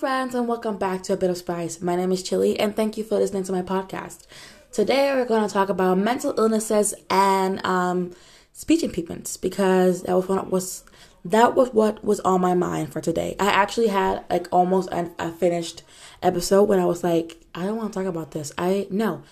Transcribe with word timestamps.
friends, 0.00 0.34
and 0.34 0.48
welcome 0.48 0.78
back 0.78 1.02
to 1.02 1.12
A 1.12 1.16
Bit 1.18 1.28
of 1.28 1.36
Spice. 1.36 1.82
My 1.82 1.94
name 1.94 2.10
is 2.10 2.22
Chili, 2.22 2.58
and 2.58 2.74
thank 2.74 2.96
you 2.96 3.04
for 3.04 3.18
listening 3.18 3.42
to 3.42 3.52
my 3.52 3.60
podcast. 3.60 4.26
Today, 4.72 5.12
we're 5.12 5.26
going 5.26 5.46
to 5.46 5.52
talk 5.52 5.68
about 5.68 5.98
mental 5.98 6.32
illnesses 6.38 6.94
and 7.10 7.62
um, 7.66 8.12
speech 8.54 8.82
impediments 8.82 9.36
because 9.36 10.04
that 10.04 10.16
was 10.16 10.26
what 10.26 10.50
was 10.50 10.84
that 11.26 11.54
was 11.54 11.68
what 11.74 12.02
was 12.02 12.18
on 12.20 12.40
my 12.40 12.54
mind 12.54 12.94
for 12.94 13.02
today. 13.02 13.36
I 13.38 13.48
actually 13.48 13.88
had 13.88 14.24
like 14.30 14.48
almost 14.50 14.88
a, 14.90 15.10
a 15.18 15.30
finished 15.32 15.82
episode 16.22 16.62
when 16.62 16.78
I 16.78 16.86
was 16.86 17.04
like, 17.04 17.36
I 17.54 17.66
don't 17.66 17.76
want 17.76 17.92
to 17.92 17.98
talk 17.98 18.08
about 18.08 18.30
this. 18.30 18.52
I 18.56 18.86
no, 18.88 19.22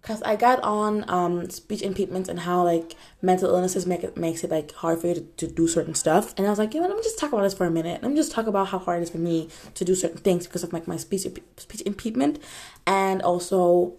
because 0.00 0.22
I 0.22 0.36
got 0.36 0.60
on 0.62 1.04
um, 1.08 1.50
speech 1.50 1.82
impediments 1.82 2.28
and 2.28 2.40
how 2.40 2.62
like 2.62 2.94
mental 3.22 3.50
illnesses 3.50 3.86
make 3.86 4.04
it 4.04 4.16
makes 4.16 4.44
it 4.44 4.50
like 4.50 4.72
hard 4.72 5.00
for 5.00 5.08
you 5.08 5.14
to, 5.14 5.20
to 5.20 5.46
do 5.48 5.66
certain 5.66 5.94
stuff. 5.94 6.32
And 6.36 6.46
I 6.46 6.50
was 6.50 6.58
like, 6.58 6.74
you 6.74 6.80
know, 6.80 6.86
let 6.86 6.96
me 6.96 7.02
just 7.02 7.18
talk 7.18 7.32
about 7.32 7.42
this 7.42 7.54
for 7.54 7.66
a 7.66 7.70
minute. 7.70 8.02
Let 8.02 8.10
me 8.10 8.16
just 8.16 8.32
talk 8.32 8.46
about 8.46 8.68
how 8.68 8.78
hard 8.78 9.00
it 9.00 9.02
is 9.02 9.10
for 9.10 9.18
me 9.18 9.48
to 9.74 9.84
do 9.84 9.94
certain 9.94 10.18
things 10.18 10.46
because 10.46 10.62
of 10.62 10.72
like 10.72 10.86
my 10.86 10.96
speech 10.96 11.22
speech 11.56 11.82
impediment 11.82 12.38
and 12.86 13.20
also 13.22 13.94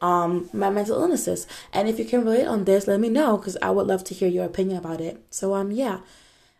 um, 0.00 0.50
my 0.52 0.68
mental 0.68 1.00
illnesses. 1.00 1.46
And 1.72 1.88
if 1.88 1.98
you 1.98 2.04
can 2.04 2.24
relate 2.24 2.46
on 2.46 2.64
this, 2.64 2.88
let 2.88 2.98
me 2.98 3.08
know 3.08 3.36
because 3.36 3.56
I 3.62 3.70
would 3.70 3.86
love 3.86 4.02
to 4.04 4.14
hear 4.14 4.28
your 4.28 4.44
opinion 4.44 4.78
about 4.78 5.00
it. 5.00 5.22
So 5.30 5.54
um 5.54 5.70
yeah. 5.70 6.00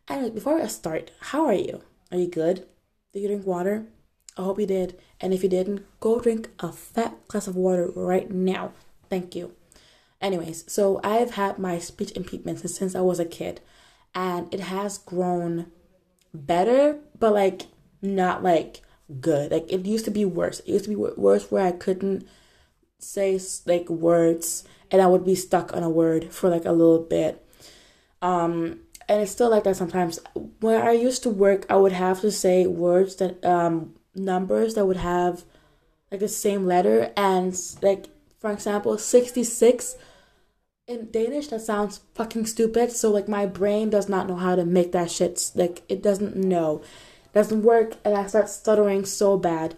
And 0.08 0.34
before 0.34 0.60
I 0.60 0.66
start, 0.68 1.10
how 1.20 1.44
are 1.46 1.54
you? 1.54 1.82
Are 2.10 2.18
you 2.18 2.28
good? 2.28 2.66
Did 3.12 3.20
you 3.20 3.28
drink 3.28 3.46
water? 3.46 3.86
I 4.36 4.42
hope 4.42 4.58
you 4.58 4.66
did. 4.66 4.98
And 5.20 5.32
if 5.32 5.42
you 5.42 5.48
didn't, 5.48 5.84
go 6.00 6.20
drink 6.20 6.50
a 6.60 6.72
fat 6.72 7.26
glass 7.28 7.46
of 7.46 7.56
water 7.56 7.90
right 7.94 8.30
now. 8.30 8.72
Thank 9.10 9.34
you. 9.34 9.54
Anyways, 10.20 10.64
so 10.72 11.00
I've 11.02 11.32
had 11.32 11.58
my 11.58 11.78
speech 11.78 12.12
impediment 12.12 12.60
since, 12.60 12.94
I 12.94 13.00
was 13.00 13.18
a 13.18 13.24
kid, 13.24 13.60
and 14.14 14.52
it 14.54 14.60
has 14.60 14.98
grown 14.98 15.66
better, 16.32 16.98
but 17.18 17.32
like 17.32 17.66
not 18.00 18.42
like 18.42 18.82
good. 19.20 19.50
Like 19.50 19.70
it 19.70 19.84
used 19.84 20.04
to 20.06 20.10
be 20.10 20.24
worse. 20.24 20.60
It 20.60 20.68
used 20.68 20.84
to 20.84 20.90
be 20.90 20.96
worse 20.96 21.50
where 21.50 21.66
I 21.66 21.72
couldn't 21.72 22.26
say 22.98 23.38
like 23.66 23.88
words 23.88 24.64
and 24.90 25.02
I 25.02 25.06
would 25.06 25.24
be 25.24 25.34
stuck 25.34 25.74
on 25.74 25.82
a 25.82 25.90
word 25.90 26.32
for 26.32 26.48
like 26.48 26.64
a 26.64 26.72
little 26.72 27.00
bit. 27.00 27.44
Um, 28.20 28.80
and 29.08 29.20
it's 29.20 29.32
still 29.32 29.50
like 29.50 29.64
that 29.64 29.76
sometimes. 29.76 30.20
When 30.60 30.80
I 30.80 30.92
used 30.92 31.22
to 31.24 31.30
work, 31.30 31.66
I 31.68 31.76
would 31.76 31.92
have 31.92 32.20
to 32.20 32.30
say 32.30 32.66
words 32.66 33.16
that 33.16 33.44
um 33.44 33.94
numbers 34.14 34.74
that 34.74 34.86
would 34.86 34.98
have 34.98 35.44
like 36.10 36.20
the 36.20 36.28
same 36.28 36.66
letter 36.66 37.12
and 37.16 37.58
like 37.80 38.06
for 38.42 38.50
example, 38.50 38.98
66 38.98 39.94
in 40.88 41.10
Danish 41.12 41.46
that 41.46 41.60
sounds 41.60 42.00
fucking 42.14 42.46
stupid. 42.46 42.90
So 42.90 43.08
like 43.08 43.28
my 43.28 43.46
brain 43.46 43.88
does 43.88 44.08
not 44.08 44.28
know 44.28 44.34
how 44.34 44.56
to 44.56 44.64
make 44.64 44.90
that 44.92 45.12
shit 45.12 45.52
like 45.54 45.82
it 45.88 46.02
doesn't 46.02 46.34
know. 46.34 46.82
It 47.26 47.32
doesn't 47.34 47.62
work 47.62 47.96
and 48.04 48.16
I 48.16 48.26
start 48.26 48.48
stuttering 48.48 49.04
so 49.04 49.38
bad. 49.38 49.76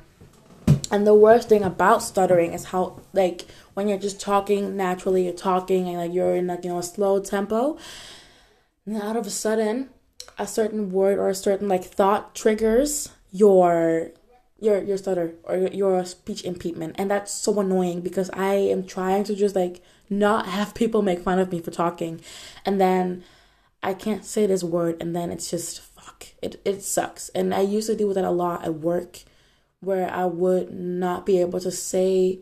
And 0.90 1.06
the 1.06 1.14
worst 1.14 1.50
thing 1.50 1.62
about 1.62 2.02
stuttering 2.02 2.54
is 2.54 2.64
how 2.64 3.00
like 3.12 3.44
when 3.74 3.86
you're 3.86 3.98
just 3.98 4.18
talking 4.18 4.76
naturally, 4.78 5.24
you're 5.24 5.34
talking 5.34 5.88
and 5.88 5.98
like 5.98 6.14
you're 6.14 6.36
in 6.36 6.46
like 6.46 6.64
you 6.64 6.70
know 6.70 6.78
a 6.78 6.82
slow 6.82 7.20
tempo, 7.20 7.76
and 8.86 9.02
out 9.02 9.16
of 9.16 9.26
a 9.26 9.30
sudden, 9.30 9.90
a 10.38 10.46
certain 10.46 10.90
word 10.90 11.18
or 11.18 11.28
a 11.28 11.34
certain 11.34 11.68
like 11.68 11.84
thought 11.84 12.34
triggers 12.34 13.10
your 13.30 14.10
your 14.64 14.82
your 14.82 14.96
stutter 14.96 15.34
or 15.44 15.56
your, 15.56 16.04
speech 16.04 16.44
impediment. 16.44 16.96
And 16.98 17.10
that's 17.10 17.32
so 17.32 17.60
annoying 17.60 18.00
because 18.00 18.30
i 18.30 18.54
am 18.54 18.84
trying 18.84 19.24
to 19.24 19.34
just 19.34 19.54
like 19.54 19.82
not 20.10 20.46
have 20.56 20.74
people 20.74 21.02
make 21.02 21.20
fun 21.20 21.38
of 21.38 21.52
me 21.52 21.60
for 21.60 21.70
talking. 21.70 22.20
And 22.64 22.80
then 22.80 23.24
i 23.82 23.92
can't 23.94 24.24
say 24.24 24.46
this 24.46 24.64
word 24.64 24.96
and 25.00 25.14
then 25.14 25.30
it's 25.30 25.50
just 25.50 25.80
fuck 25.80 26.26
it, 26.42 26.60
it 26.64 26.82
sucks. 26.82 27.28
And 27.30 27.54
i 27.54 27.60
used 27.60 27.88
to 27.88 27.96
deal 27.96 28.08
with 28.08 28.16
that 28.16 28.24
a 28.24 28.30
lot 28.30 28.64
at 28.64 28.74
work 28.74 29.20
where 29.80 30.10
i 30.10 30.24
would 30.24 30.72
not 30.72 31.26
be 31.26 31.38
able 31.40 31.60
to 31.60 31.70
say 31.70 32.40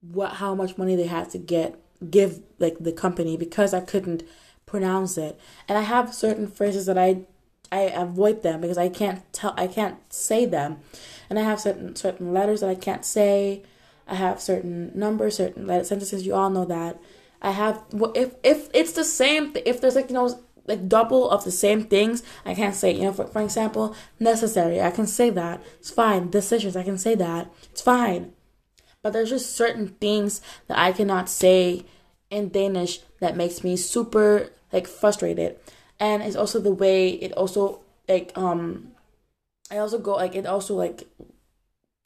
what 0.00 0.34
how 0.34 0.54
much 0.54 0.76
money 0.76 0.96
they 0.96 1.06
had 1.06 1.30
to 1.30 1.38
get 1.38 1.78
give 2.10 2.40
like 2.58 2.76
the 2.80 2.92
company 2.92 3.36
because 3.36 3.72
i 3.72 3.80
couldn't 3.80 4.24
pronounce 4.66 5.18
it. 5.18 5.38
And 5.68 5.78
i 5.78 5.82
have 5.82 6.14
certain 6.14 6.48
phrases 6.48 6.86
that 6.86 6.98
i 6.98 7.26
I 7.72 7.80
avoid 7.80 8.42
them 8.42 8.60
because 8.60 8.78
I 8.78 8.90
can't 8.90 9.20
tell 9.32 9.54
I 9.56 9.66
can't 9.66 9.98
say 10.12 10.44
them, 10.44 10.80
and 11.30 11.38
I 11.38 11.42
have 11.42 11.58
certain 11.58 11.96
certain 11.96 12.32
letters 12.32 12.60
that 12.60 12.70
I 12.70 12.74
can't 12.74 13.04
say. 13.04 13.62
I 14.06 14.16
have 14.16 14.40
certain 14.42 14.92
numbers, 14.94 15.36
certain 15.36 15.66
sentences. 15.84 16.26
You 16.26 16.34
all 16.34 16.50
know 16.50 16.66
that. 16.66 17.00
I 17.40 17.52
have 17.52 17.82
if 18.14 18.34
if 18.44 18.68
it's 18.74 18.92
the 18.92 19.04
same 19.04 19.52
if 19.64 19.80
there's 19.80 19.96
like 19.96 20.10
you 20.10 20.14
know 20.14 20.38
like 20.66 20.88
double 20.88 21.28
of 21.30 21.44
the 21.44 21.50
same 21.50 21.84
things 21.84 22.22
I 22.44 22.54
can't 22.54 22.74
say 22.74 22.92
you 22.92 23.02
know 23.02 23.12
for, 23.12 23.26
for 23.26 23.42
example 23.42 23.96
necessary 24.20 24.80
I 24.80 24.92
can 24.92 25.08
say 25.08 25.28
that 25.30 25.60
it's 25.80 25.90
fine 25.90 26.30
decisions 26.30 26.76
I 26.76 26.84
can 26.84 26.98
say 26.98 27.16
that 27.16 27.52
it's 27.72 27.80
fine 27.80 28.32
but 29.02 29.12
there's 29.12 29.30
just 29.30 29.56
certain 29.56 29.88
things 30.00 30.40
that 30.68 30.78
I 30.78 30.92
cannot 30.92 31.28
say 31.28 31.84
in 32.30 32.50
Danish 32.50 33.00
that 33.18 33.36
makes 33.36 33.64
me 33.64 33.76
super 33.76 34.50
like 34.72 34.86
frustrated 34.86 35.58
and 36.02 36.20
it's 36.20 36.34
also 36.34 36.58
the 36.58 36.74
way 36.74 37.10
it 37.10 37.32
also 37.32 37.80
like 38.08 38.32
um 38.36 38.88
I 39.70 39.78
also 39.78 39.98
go 39.98 40.16
like 40.16 40.34
it 40.34 40.46
also 40.46 40.74
like 40.74 41.06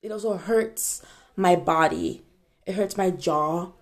it 0.02 0.12
also 0.12 0.36
hurts 0.36 1.02
my 1.34 1.56
body. 1.56 2.22
It 2.66 2.74
hurts 2.74 2.96
my 2.96 3.10
jaw. 3.10 3.72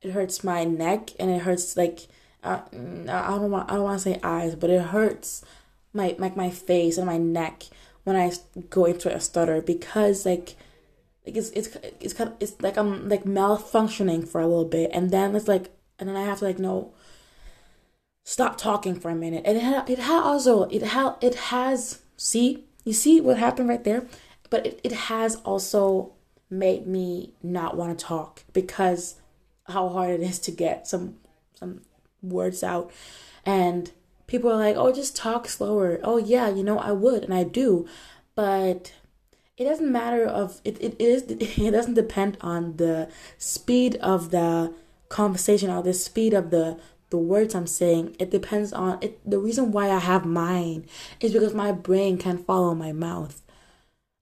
It 0.00 0.12
hurts 0.12 0.42
my 0.42 0.64
neck 0.64 1.10
and 1.20 1.30
it 1.30 1.42
hurts 1.42 1.76
like 1.76 2.08
uh, 2.42 2.62
I 2.72 3.36
don't 3.36 3.50
want 3.50 3.70
I 3.70 3.74
don't 3.74 3.84
want 3.84 4.00
to 4.00 4.04
say 4.10 4.20
eyes, 4.22 4.54
but 4.54 4.70
it 4.70 4.80
hurts 4.80 5.44
my 5.92 6.16
like 6.18 6.34
my 6.34 6.48
face 6.48 6.96
and 6.96 7.06
my 7.06 7.18
neck 7.18 7.64
when 8.04 8.16
I 8.16 8.32
go 8.70 8.86
into 8.86 9.14
a 9.14 9.20
stutter 9.20 9.60
because 9.60 10.24
like 10.24 10.56
like 11.26 11.36
it's 11.36 11.50
it's 11.50 11.76
it's 12.00 12.14
kind 12.14 12.30
of, 12.30 12.36
it's 12.40 12.58
like 12.62 12.78
I'm 12.78 13.08
like 13.10 13.24
malfunctioning 13.24 14.26
for 14.26 14.40
a 14.40 14.46
little 14.46 14.64
bit 14.64 14.90
and 14.94 15.10
then 15.10 15.36
it's 15.36 15.48
like 15.48 15.70
and 15.98 16.08
then 16.08 16.16
I 16.16 16.24
have 16.24 16.38
to 16.38 16.46
like 16.46 16.58
no 16.58 16.94
stop 18.28 18.58
talking 18.58 18.94
for 18.94 19.08
a 19.10 19.14
minute. 19.14 19.42
And 19.46 19.56
it 19.56 19.62
ha- 19.64 19.84
it 19.88 20.00
ha- 20.00 20.20
also 20.20 20.64
it 20.64 20.82
ha- 20.82 21.16
it 21.22 21.34
has 21.48 22.00
see? 22.18 22.64
You 22.84 22.92
see 22.92 23.22
what 23.22 23.38
happened 23.38 23.70
right 23.70 23.82
there, 23.82 24.06
but 24.50 24.66
it, 24.66 24.80
it 24.84 24.92
has 24.92 25.36
also 25.36 26.12
made 26.50 26.86
me 26.86 27.32
not 27.42 27.74
want 27.74 27.98
to 27.98 28.04
talk 28.04 28.44
because 28.52 29.14
how 29.68 29.88
hard 29.88 30.10
it 30.10 30.20
is 30.20 30.38
to 30.40 30.50
get 30.50 30.86
some 30.86 31.16
some 31.54 31.80
words 32.22 32.62
out. 32.62 32.90
And 33.46 33.90
people 34.26 34.52
are 34.52 34.56
like 34.56 34.76
oh 34.76 34.92
just 34.92 35.16
talk 35.16 35.48
slower. 35.48 35.98
Oh 36.04 36.18
yeah 36.18 36.50
you 36.50 36.62
know 36.62 36.78
i 36.78 36.92
would 36.92 37.24
and 37.24 37.32
i 37.32 37.44
do. 37.44 37.86
But 38.34 38.92
it 39.56 39.64
doesn't 39.64 39.90
matter 39.90 40.26
of 40.26 40.60
it, 40.66 40.76
it 40.82 41.00
is 41.00 41.22
it 41.30 41.70
doesn't 41.70 41.94
depend 41.94 42.36
on 42.42 42.76
the 42.76 43.08
speed 43.38 43.96
of 43.96 44.30
the 44.32 44.74
conversation 45.08 45.70
or 45.70 45.82
the 45.82 45.94
speed 45.94 46.34
of 46.34 46.50
the 46.50 46.78
the 47.10 47.18
words 47.18 47.54
I'm 47.54 47.66
saying. 47.66 48.16
It 48.18 48.30
depends 48.30 48.72
on 48.72 48.98
it. 49.00 49.18
The 49.28 49.38
reason 49.38 49.72
why 49.72 49.90
I 49.90 49.98
have 49.98 50.26
mine 50.26 50.86
is 51.20 51.32
because 51.32 51.54
my 51.54 51.72
brain 51.72 52.18
can 52.18 52.38
follow 52.38 52.74
my 52.74 52.92
mouth. 52.92 53.42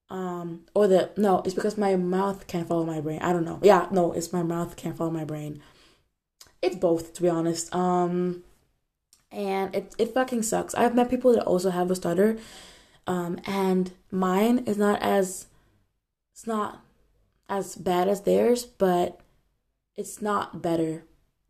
Um, 0.09 0.63
or 0.75 0.87
the 0.87 1.11
no, 1.17 1.43
it's 1.45 1.55
because 1.55 1.77
my 1.77 1.97
mouth 1.97 2.47
can't 2.47 2.69
follow 2.69 2.85
my 2.85 3.01
brain. 3.01 3.21
I 3.23 3.33
don't 3.33 3.45
know. 3.45 3.59
Yeah, 3.63 3.89
no, 3.91 4.13
it's 4.13 4.33
my 4.33 4.43
mouth 4.43 4.77
can't 4.77 4.97
follow 4.97 5.11
my 5.11 5.25
brain. 5.25 5.61
It's 6.63 6.77
both, 6.77 7.13
to 7.15 7.23
be 7.23 7.29
honest. 7.29 7.75
Um, 7.75 8.45
and 9.33 9.75
it 9.75 9.95
it 9.99 10.15
fucking 10.15 10.43
sucks. 10.43 10.75
I've 10.75 10.95
met 10.95 11.11
people 11.11 11.33
that 11.33 11.45
also 11.45 11.71
have 11.71 11.91
a 11.91 11.97
stutter, 11.97 12.39
um, 13.09 13.41
and 13.47 13.91
mine 14.13 14.59
is 14.61 14.79
not 14.79 15.03
as 15.03 15.47
it's 16.33 16.47
not 16.47 16.85
as 17.49 17.75
bad 17.75 18.09
as 18.09 18.23
theirs, 18.23 18.65
but 18.65 19.21
it's 19.97 20.23
not 20.23 20.63
better 20.63 21.05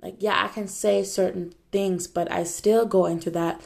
like 0.06 0.16
yeah 0.20 0.44
i 0.44 0.48
can 0.48 0.68
say 0.68 1.02
certain 1.02 1.52
things 1.72 2.06
but 2.06 2.30
i 2.30 2.44
still 2.44 2.86
go 2.86 3.06
into 3.06 3.30
that 3.30 3.60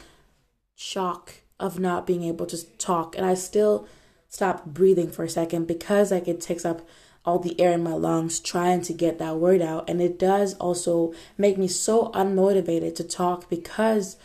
shock 0.75 1.35
of 1.59 1.79
not 1.79 2.07
being 2.07 2.23
able 2.23 2.47
to 2.47 2.65
talk 2.77 3.15
and 3.15 3.25
i 3.25 3.35
still 3.35 3.87
stop 4.27 4.65
breathing 4.65 5.11
for 5.11 5.23
a 5.23 5.29
second 5.29 5.67
because 5.67 6.11
like 6.11 6.27
it 6.27 6.41
takes 6.41 6.65
up 6.65 6.81
all 7.23 7.37
the 7.37 7.59
air 7.61 7.73
in 7.73 7.83
my 7.83 7.93
lungs 7.93 8.39
trying 8.39 8.81
to 8.81 8.93
get 8.93 9.19
that 9.19 9.35
word 9.37 9.61
out 9.61 9.87
and 9.87 10.01
it 10.01 10.17
does 10.17 10.55
also 10.55 11.13
make 11.37 11.57
me 11.57 11.67
so 11.67 12.09
unmotivated 12.13 12.95
to 12.95 13.03
talk 13.03 13.47
because 13.47 14.17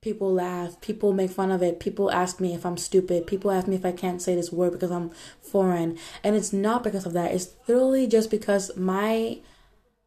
people 0.00 0.32
laugh 0.32 0.80
people 0.80 1.12
make 1.12 1.30
fun 1.30 1.52
of 1.52 1.62
it 1.62 1.78
people 1.78 2.10
ask 2.10 2.40
me 2.40 2.52
if 2.52 2.66
i'm 2.66 2.76
stupid 2.76 3.28
people 3.28 3.52
ask 3.52 3.68
me 3.68 3.76
if 3.76 3.84
i 3.84 3.92
can't 3.92 4.20
say 4.20 4.34
this 4.34 4.50
word 4.50 4.72
because 4.72 4.90
i'm 4.90 5.10
foreign 5.40 5.96
and 6.24 6.34
it's 6.34 6.52
not 6.52 6.82
because 6.82 7.06
of 7.06 7.12
that 7.12 7.32
it's 7.32 7.50
literally 7.68 8.08
just 8.08 8.28
because 8.28 8.76
my 8.76 9.38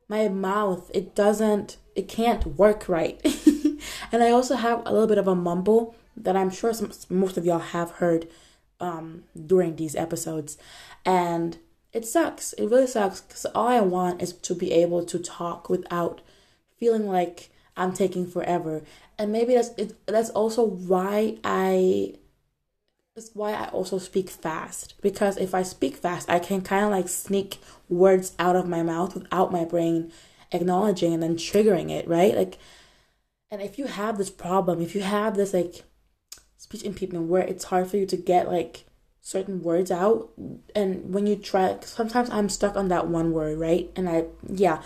my 0.07 0.27
mouth 0.27 0.89
it 0.93 1.15
doesn't 1.15 1.77
it 1.95 2.07
can't 2.07 2.45
work 2.57 2.87
right. 2.89 3.21
And 4.11 4.23
i 4.23 4.29
also 4.29 4.55
have 4.55 4.81
a 4.85 4.91
little 4.91 5.07
bit 5.07 5.17
of 5.17 5.27
a 5.27 5.35
mumble 5.35 5.95
that 6.15 6.35
i'm 6.35 6.49
sure 6.49 6.73
some, 6.73 6.91
most 7.09 7.37
of 7.37 7.45
y'all 7.45 7.59
have 7.59 7.91
heard 7.91 8.27
um, 8.79 9.23
during 9.45 9.75
these 9.75 9.95
episodes. 9.95 10.57
And 11.05 11.57
it 11.93 12.05
sucks. 12.05 12.53
It 12.53 12.67
really 12.67 12.87
sucks 12.87 13.21
because 13.21 13.45
all 13.47 13.67
i 13.67 13.79
want 13.79 14.21
is 14.21 14.33
to 14.33 14.55
be 14.55 14.71
able 14.71 15.05
to 15.05 15.19
talk 15.19 15.69
without 15.69 16.21
feeling 16.77 17.07
like 17.07 17.49
i'm 17.77 17.93
taking 17.93 18.27
forever. 18.27 18.83
And 19.17 19.31
maybe 19.31 19.53
that's 19.55 19.69
it, 19.77 19.95
that's 20.05 20.29
also 20.31 20.63
why 20.63 21.37
i 21.43 22.15
is 23.15 23.31
why 23.33 23.53
I 23.53 23.67
also 23.67 23.99
speak 23.99 24.29
fast. 24.29 24.95
Because 25.01 25.37
if 25.37 25.53
I 25.53 25.63
speak 25.63 25.95
fast, 25.97 26.29
I 26.29 26.39
can 26.39 26.61
kind 26.61 26.85
of 26.85 26.91
like 26.91 27.07
sneak 27.07 27.59
words 27.87 28.33
out 28.39 28.55
of 28.55 28.67
my 28.67 28.81
mouth 28.81 29.13
without 29.15 29.51
my 29.51 29.65
brain 29.65 30.11
acknowledging 30.51 31.13
and 31.13 31.21
then 31.21 31.35
triggering 31.35 31.91
it, 31.91 32.07
right? 32.07 32.35
Like, 32.35 32.57
and 33.51 33.61
if 33.61 33.77
you 33.77 33.85
have 33.85 34.17
this 34.17 34.31
problem, 34.31 34.81
if 34.81 34.95
you 34.95 35.01
have 35.01 35.35
this 35.35 35.53
like 35.53 35.83
speech 36.57 36.83
impediment 36.83 37.27
where 37.27 37.43
it's 37.43 37.65
hard 37.65 37.87
for 37.87 37.97
you 37.97 38.05
to 38.07 38.17
get 38.17 38.51
like 38.51 38.85
certain 39.21 39.61
words 39.61 39.91
out, 39.91 40.31
and 40.75 41.13
when 41.13 41.27
you 41.27 41.35
try, 41.35 41.77
sometimes 41.81 42.29
I'm 42.31 42.49
stuck 42.49 42.75
on 42.75 42.87
that 42.87 43.07
one 43.07 43.31
word, 43.31 43.59
right? 43.59 43.91
And 43.95 44.09
I, 44.09 44.25
yeah, 44.47 44.81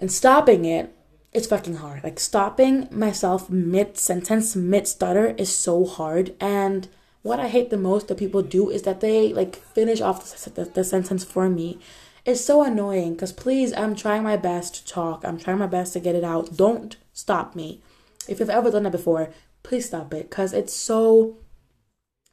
and 0.00 0.10
stopping 0.10 0.64
it 0.64 0.94
it's 1.32 1.46
fucking 1.46 1.76
hard. 1.76 2.02
Like 2.02 2.18
stopping 2.18 2.88
myself 2.90 3.48
mid 3.48 3.96
sentence, 3.96 4.56
mid 4.56 4.88
stutter 4.88 5.28
is 5.38 5.54
so 5.54 5.84
hard. 5.84 6.34
And 6.40 6.88
what 7.22 7.40
I 7.40 7.48
hate 7.48 7.70
the 7.70 7.76
most 7.76 8.08
that 8.08 8.18
people 8.18 8.42
do 8.42 8.70
is 8.70 8.82
that 8.82 9.00
they 9.00 9.32
like 9.32 9.56
finish 9.56 10.00
off 10.00 10.24
the, 10.24 10.50
the, 10.50 10.64
the 10.64 10.84
sentence 10.84 11.24
for 11.24 11.48
me. 11.48 11.78
It's 12.24 12.44
so 12.44 12.62
annoying 12.62 13.14
because 13.14 13.32
please, 13.32 13.72
I'm 13.72 13.94
trying 13.94 14.22
my 14.22 14.36
best 14.36 14.74
to 14.74 14.92
talk. 14.92 15.24
I'm 15.24 15.38
trying 15.38 15.58
my 15.58 15.66
best 15.66 15.92
to 15.94 16.00
get 16.00 16.14
it 16.14 16.24
out. 16.24 16.56
Don't 16.56 16.96
stop 17.12 17.54
me. 17.54 17.82
If 18.28 18.40
you've 18.40 18.50
ever 18.50 18.70
done 18.70 18.84
that 18.84 18.92
before, 18.92 19.30
please 19.62 19.86
stop 19.86 20.12
it 20.14 20.28
because 20.30 20.52
it's 20.52 20.72
so, 20.72 21.38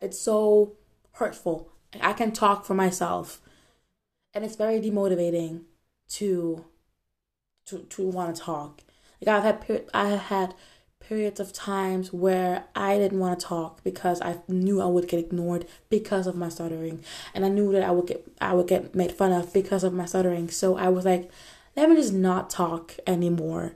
it's 0.01 0.19
so 0.19 0.73
hurtful. 1.13 1.69
I 2.01 2.13
can 2.13 2.31
talk 2.31 2.65
for 2.65 2.73
myself, 2.73 3.41
and 4.33 4.43
it's 4.43 4.55
very 4.55 4.79
demotivating 4.79 5.61
to, 6.09 6.65
to 7.65 7.79
to 7.79 8.03
want 8.03 8.35
to 8.35 8.41
talk. 8.41 8.81
Like 9.21 9.35
I've 9.35 9.43
had 9.43 9.85
I 9.93 10.09
have 10.09 10.19
had 10.19 10.55
periods 10.99 11.39
of 11.39 11.53
times 11.53 12.11
where 12.11 12.65
I 12.75 12.97
didn't 12.97 13.19
want 13.19 13.39
to 13.39 13.45
talk 13.45 13.83
because 13.83 14.21
I 14.21 14.39
knew 14.47 14.81
I 14.81 14.85
would 14.85 15.07
get 15.07 15.19
ignored 15.19 15.65
because 15.89 16.27
of 16.27 16.35
my 16.35 16.49
stuttering, 16.49 17.03
and 17.33 17.45
I 17.45 17.49
knew 17.49 17.71
that 17.71 17.83
I 17.83 17.91
would 17.91 18.07
get 18.07 18.27
I 18.41 18.53
would 18.53 18.67
get 18.67 18.93
made 18.93 19.11
fun 19.11 19.31
of 19.31 19.53
because 19.53 19.83
of 19.83 19.93
my 19.93 20.05
stuttering. 20.05 20.49
So 20.49 20.77
I 20.77 20.89
was 20.89 21.05
like, 21.05 21.29
let 21.75 21.89
me 21.89 21.95
just 21.95 22.13
not 22.13 22.49
talk 22.49 22.95
anymore. 23.07 23.75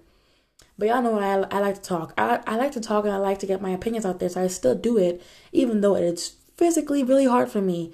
But 0.78 0.88
y'all 0.88 1.02
know 1.02 1.20
I, 1.20 1.56
I 1.56 1.60
like 1.60 1.76
to 1.76 1.82
talk. 1.82 2.14
I, 2.18 2.42
I 2.48 2.56
like 2.56 2.72
to 2.72 2.82
talk 2.82 3.06
and 3.06 3.14
I 3.14 3.18
like 3.18 3.40
to 3.40 3.46
get 3.46 3.62
my 3.62 3.70
opinions 3.70 4.06
out 4.06 4.20
there. 4.20 4.30
So 4.30 4.44
I 4.44 4.48
still 4.48 4.76
do 4.76 4.98
it, 4.98 5.22
even 5.52 5.82
though 5.82 5.96
it's 5.96 6.36
physically 6.58 7.04
really 7.04 7.26
hard 7.26 7.50
for 7.50 7.62
me 7.62 7.94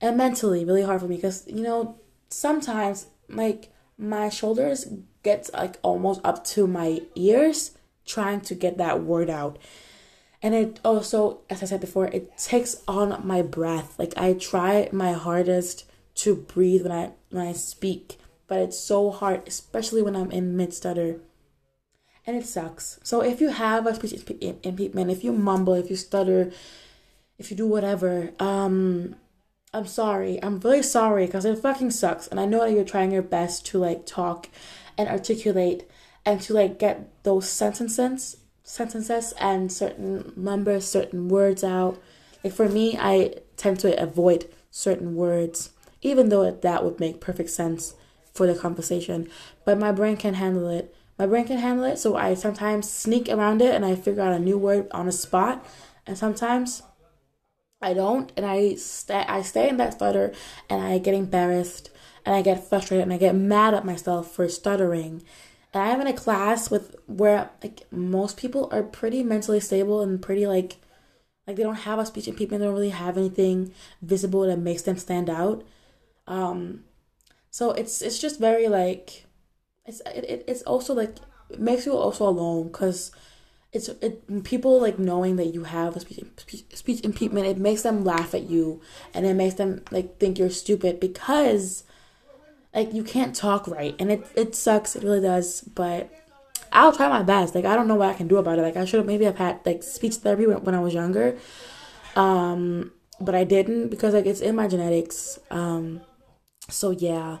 and 0.00 0.16
mentally 0.16 0.64
really 0.64 0.82
hard 0.82 1.00
for 1.00 1.08
me. 1.08 1.16
Because, 1.16 1.46
you 1.46 1.62
know, 1.62 1.98
sometimes, 2.30 3.06
like, 3.28 3.70
my 3.98 4.30
shoulders 4.30 4.86
gets 5.22 5.52
like 5.52 5.76
almost 5.82 6.20
up 6.24 6.42
to 6.42 6.66
my 6.66 7.02
ears 7.14 7.72
trying 8.04 8.40
to 8.42 8.54
get 8.54 8.78
that 8.78 9.02
word 9.02 9.30
out. 9.30 9.58
And 10.42 10.54
it 10.54 10.80
also 10.84 11.40
as 11.48 11.62
i 11.62 11.66
said 11.66 11.80
before 11.80 12.06
it 12.06 12.36
takes 12.36 12.82
on 12.88 13.26
my 13.26 13.42
breath. 13.42 13.98
Like 13.98 14.12
i 14.16 14.32
try 14.32 14.88
my 14.92 15.12
hardest 15.12 15.84
to 16.14 16.34
breathe 16.34 16.82
when 16.82 16.92
i 16.92 17.12
when 17.30 17.46
i 17.46 17.52
speak 17.52 18.18
but 18.46 18.58
it's 18.58 18.78
so 18.78 19.10
hard 19.10 19.42
especially 19.46 20.02
when 20.02 20.14
i'm 20.14 20.30
in 20.30 20.56
mid 20.56 20.74
stutter 20.74 21.20
and 22.26 22.36
it 22.36 22.46
sucks. 22.46 23.00
So 23.02 23.20
if 23.20 23.40
you 23.40 23.48
have 23.48 23.86
a 23.86 23.94
speech 23.94 24.12
impediment 24.40 25.10
if 25.10 25.24
you 25.24 25.32
mumble 25.32 25.74
if 25.74 25.90
you 25.90 25.96
stutter 25.96 26.52
if 27.38 27.50
you 27.50 27.56
do 27.56 27.66
whatever 27.66 28.32
um 28.38 29.14
i'm 29.72 29.86
sorry. 29.86 30.42
I'm 30.42 30.60
really 30.60 30.82
sorry 30.82 31.26
because 31.26 31.44
it 31.44 31.58
fucking 31.58 31.92
sucks. 31.92 32.26
And 32.26 32.38
i 32.38 32.44
know 32.44 32.60
that 32.60 32.72
you're 32.72 32.84
trying 32.84 33.12
your 33.12 33.22
best 33.22 33.64
to 33.66 33.78
like 33.78 34.06
talk 34.06 34.48
and 34.98 35.08
articulate 35.08 35.88
and 36.24 36.40
to 36.42 36.54
like 36.54 36.78
get 36.78 37.22
those 37.24 37.48
sentences 37.48 38.36
sentences 38.64 39.34
and 39.40 39.72
certain 39.72 40.32
numbers 40.36 40.86
certain 40.86 41.28
words 41.28 41.64
out. 41.64 42.00
Like 42.44 42.52
for 42.52 42.68
me 42.68 42.96
i 42.98 43.34
tend 43.56 43.80
to 43.80 44.00
avoid 44.00 44.48
certain 44.70 45.14
words 45.14 45.70
even 46.00 46.28
though 46.28 46.50
that 46.50 46.84
would 46.84 46.98
make 46.98 47.20
perfect 47.20 47.50
sense 47.50 47.94
for 48.32 48.46
the 48.46 48.54
conversation. 48.54 49.28
But 49.64 49.78
my 49.78 49.92
brain 49.92 50.16
can 50.16 50.34
handle 50.34 50.68
it. 50.68 50.94
My 51.18 51.26
brain 51.26 51.44
can 51.44 51.58
handle 51.58 51.84
it 51.84 51.98
so 51.98 52.16
i 52.16 52.34
sometimes 52.34 52.90
sneak 52.90 53.28
around 53.28 53.62
it 53.62 53.74
and 53.74 53.84
i 53.84 53.94
figure 53.94 54.22
out 54.22 54.32
a 54.32 54.38
new 54.38 54.58
word 54.58 54.88
on 54.92 55.06
the 55.06 55.12
spot 55.12 55.64
and 56.06 56.18
sometimes 56.18 56.82
i 57.80 57.92
don't 57.92 58.32
and 58.36 58.44
i 58.44 58.74
stay 58.74 59.24
i 59.28 59.42
stay 59.42 59.68
in 59.68 59.76
that 59.76 59.92
stutter 59.92 60.32
and 60.68 60.82
i 60.82 60.98
get 60.98 61.14
embarrassed 61.14 61.90
and 62.24 62.34
I 62.34 62.42
get 62.42 62.68
frustrated 62.68 63.02
and 63.02 63.12
I 63.12 63.18
get 63.18 63.34
mad 63.34 63.74
at 63.74 63.84
myself 63.84 64.30
for 64.30 64.48
stuttering. 64.48 65.22
And 65.74 65.82
I'm 65.82 66.00
in 66.02 66.06
a 66.06 66.12
class 66.12 66.70
with 66.70 66.96
where 67.06 67.50
like 67.62 67.86
most 67.90 68.36
people 68.36 68.68
are 68.72 68.82
pretty 68.82 69.22
mentally 69.22 69.60
stable 69.60 70.00
and 70.02 70.20
pretty 70.20 70.46
like 70.46 70.76
like 71.46 71.56
they 71.56 71.62
don't 71.62 71.74
have 71.74 71.98
a 71.98 72.06
speech 72.06 72.28
impediment, 72.28 72.60
they 72.60 72.66
don't 72.66 72.74
really 72.74 72.90
have 72.90 73.16
anything 73.16 73.72
visible 74.00 74.42
that 74.42 74.58
makes 74.58 74.82
them 74.82 74.96
stand 74.96 75.28
out. 75.30 75.64
Um 76.26 76.84
so 77.50 77.72
it's 77.72 78.02
it's 78.02 78.18
just 78.18 78.38
very 78.40 78.68
like 78.68 79.26
it's 79.86 80.00
it, 80.06 80.44
it's 80.46 80.62
also 80.62 80.94
like 80.94 81.16
it 81.50 81.60
makes 81.60 81.86
you 81.86 81.92
also 81.92 82.28
alone 82.28 82.68
because 82.68 83.12
it's 83.72 83.88
it 83.88 84.44
people 84.44 84.80
like 84.80 84.98
knowing 84.98 85.36
that 85.36 85.54
you 85.54 85.64
have 85.64 85.96
a 85.96 86.00
speech, 86.00 86.24
speech 86.36 86.64
speech 86.74 87.00
impediment 87.04 87.46
it 87.46 87.58
makes 87.58 87.82
them 87.82 88.04
laugh 88.04 88.34
at 88.34 88.48
you 88.48 88.80
and 89.14 89.26
it 89.26 89.34
makes 89.34 89.54
them 89.54 89.82
like 89.90 90.18
think 90.18 90.38
you're 90.38 90.50
stupid 90.50 91.00
because 91.00 91.84
like 92.74 92.92
you 92.92 93.04
can't 93.04 93.34
talk 93.34 93.66
right 93.66 93.94
and 93.98 94.10
it 94.10 94.26
it 94.34 94.54
sucks 94.54 94.96
it 94.96 95.02
really 95.02 95.20
does 95.20 95.62
but 95.62 96.10
i'll 96.72 96.92
try 96.92 97.08
my 97.08 97.22
best. 97.22 97.54
Like 97.54 97.64
i 97.64 97.74
don't 97.76 97.88
know 97.88 97.96
what 97.96 98.08
i 98.08 98.14
can 98.14 98.28
do 98.28 98.38
about 98.38 98.58
it. 98.58 98.62
Like 98.62 98.76
i 98.76 98.84
should 98.84 98.98
have 98.98 99.06
maybe 99.06 99.24
have 99.24 99.36
had 99.36 99.60
like 99.64 99.82
speech 99.82 100.16
therapy 100.16 100.46
when, 100.46 100.62
when 100.64 100.74
i 100.74 100.80
was 100.80 100.94
younger 100.94 101.36
um 102.16 102.92
but 103.20 103.34
i 103.34 103.44
didn't 103.44 103.88
because 103.88 104.14
like 104.14 104.26
it's 104.26 104.40
in 104.40 104.56
my 104.56 104.68
genetics 104.68 105.38
um 105.50 106.00
so 106.68 106.90
yeah. 106.90 107.38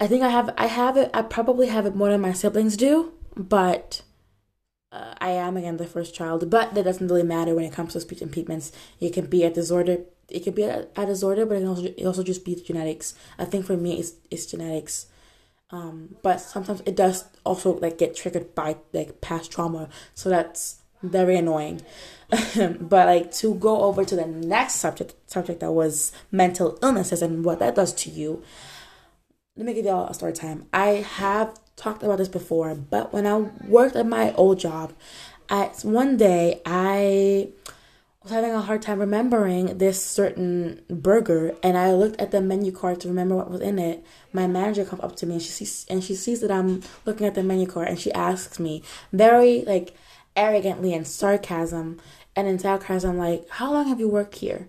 I 0.00 0.06
think 0.06 0.22
i 0.22 0.28
have 0.28 0.52
i 0.58 0.66
have 0.66 0.96
it 0.96 1.10
i 1.14 1.22
probably 1.22 1.68
have 1.68 1.86
it 1.86 1.94
more 1.94 2.10
than 2.10 2.20
my 2.20 2.32
siblings 2.32 2.76
do 2.76 3.12
but 3.36 4.02
uh, 4.94 5.12
I 5.20 5.30
am 5.30 5.56
again 5.56 5.76
the 5.76 5.86
first 5.86 6.14
child, 6.14 6.48
but 6.48 6.74
that 6.74 6.84
doesn't 6.84 7.08
really 7.08 7.24
matter 7.24 7.52
when 7.54 7.64
it 7.64 7.72
comes 7.72 7.94
to 7.94 8.00
speech 8.00 8.22
impediments. 8.22 8.70
It 9.00 9.12
can 9.12 9.26
be 9.26 9.42
a 9.42 9.50
disorder 9.50 10.04
it 10.28 10.40
could 10.40 10.54
be 10.54 10.62
a, 10.62 10.86
a 10.96 11.06
disorder, 11.06 11.46
but 11.46 11.56
it 11.56 11.60
can 11.60 11.68
also 11.68 11.84
it 11.84 12.04
also 12.04 12.22
just 12.22 12.44
be 12.44 12.54
genetics. 12.54 13.14
I 13.38 13.44
think 13.44 13.66
for 13.66 13.76
me, 13.76 13.98
it's 13.98 14.12
it's 14.30 14.46
genetics. 14.46 15.06
Um, 15.70 16.16
but 16.22 16.40
sometimes 16.40 16.82
it 16.86 16.94
does 16.94 17.24
also 17.44 17.78
like 17.78 17.98
get 17.98 18.14
triggered 18.14 18.54
by 18.54 18.76
like 18.92 19.20
past 19.20 19.50
trauma, 19.50 19.88
so 20.14 20.28
that's 20.28 20.82
very 21.02 21.36
annoying. 21.36 21.82
but 22.56 23.06
like 23.06 23.32
to 23.32 23.54
go 23.54 23.82
over 23.82 24.04
to 24.04 24.16
the 24.16 24.26
next 24.26 24.74
subject 24.76 25.14
subject 25.30 25.60
that 25.60 25.72
was 25.72 26.12
mental 26.30 26.78
illnesses 26.82 27.22
and 27.22 27.44
what 27.44 27.58
that 27.58 27.74
does 27.74 27.92
to 27.92 28.10
you. 28.10 28.42
Let 29.56 29.66
me 29.66 29.74
give 29.74 29.84
y'all 29.84 30.08
a 30.08 30.14
story 30.14 30.32
time. 30.32 30.66
I 30.72 31.04
have 31.16 31.58
talked 31.76 32.02
about 32.02 32.18
this 32.18 32.28
before, 32.28 32.74
but 32.74 33.12
when 33.12 33.26
I 33.26 33.36
worked 33.68 33.94
at 33.94 34.06
my 34.06 34.32
old 34.34 34.58
job, 34.58 34.92
I 35.48 35.70
one 35.82 36.16
day 36.16 36.60
I 36.66 37.48
was 38.24 38.32
having 38.32 38.52
a 38.52 38.62
hard 38.62 38.80
time 38.80 39.00
remembering 39.00 39.76
this 39.76 40.02
certain 40.02 40.80
burger 40.88 41.54
and 41.62 41.76
I 41.76 41.92
looked 41.92 42.18
at 42.18 42.30
the 42.30 42.40
menu 42.40 42.72
card 42.72 42.98
to 43.00 43.08
remember 43.08 43.36
what 43.36 43.50
was 43.50 43.60
in 43.60 43.78
it. 43.78 44.02
My 44.32 44.46
manager 44.46 44.86
comes 44.86 45.02
up 45.02 45.14
to 45.16 45.26
me 45.26 45.34
and 45.34 45.42
she 45.42 45.50
sees 45.50 45.84
and 45.90 46.02
she 46.02 46.14
sees 46.14 46.40
that 46.40 46.50
I'm 46.50 46.82
looking 47.04 47.26
at 47.26 47.34
the 47.34 47.42
menu 47.42 47.66
card 47.66 47.88
and 47.88 48.00
she 48.00 48.10
asks 48.12 48.58
me 48.58 48.82
very 49.12 49.60
like 49.66 49.94
arrogantly 50.34 50.94
and 50.94 51.06
sarcasm 51.06 52.00
and 52.34 52.48
in 52.48 52.58
sarcasm 52.58 53.18
like, 53.18 53.46
How 53.50 53.70
long 53.70 53.88
have 53.88 54.00
you 54.00 54.08
worked 54.08 54.36
here? 54.36 54.68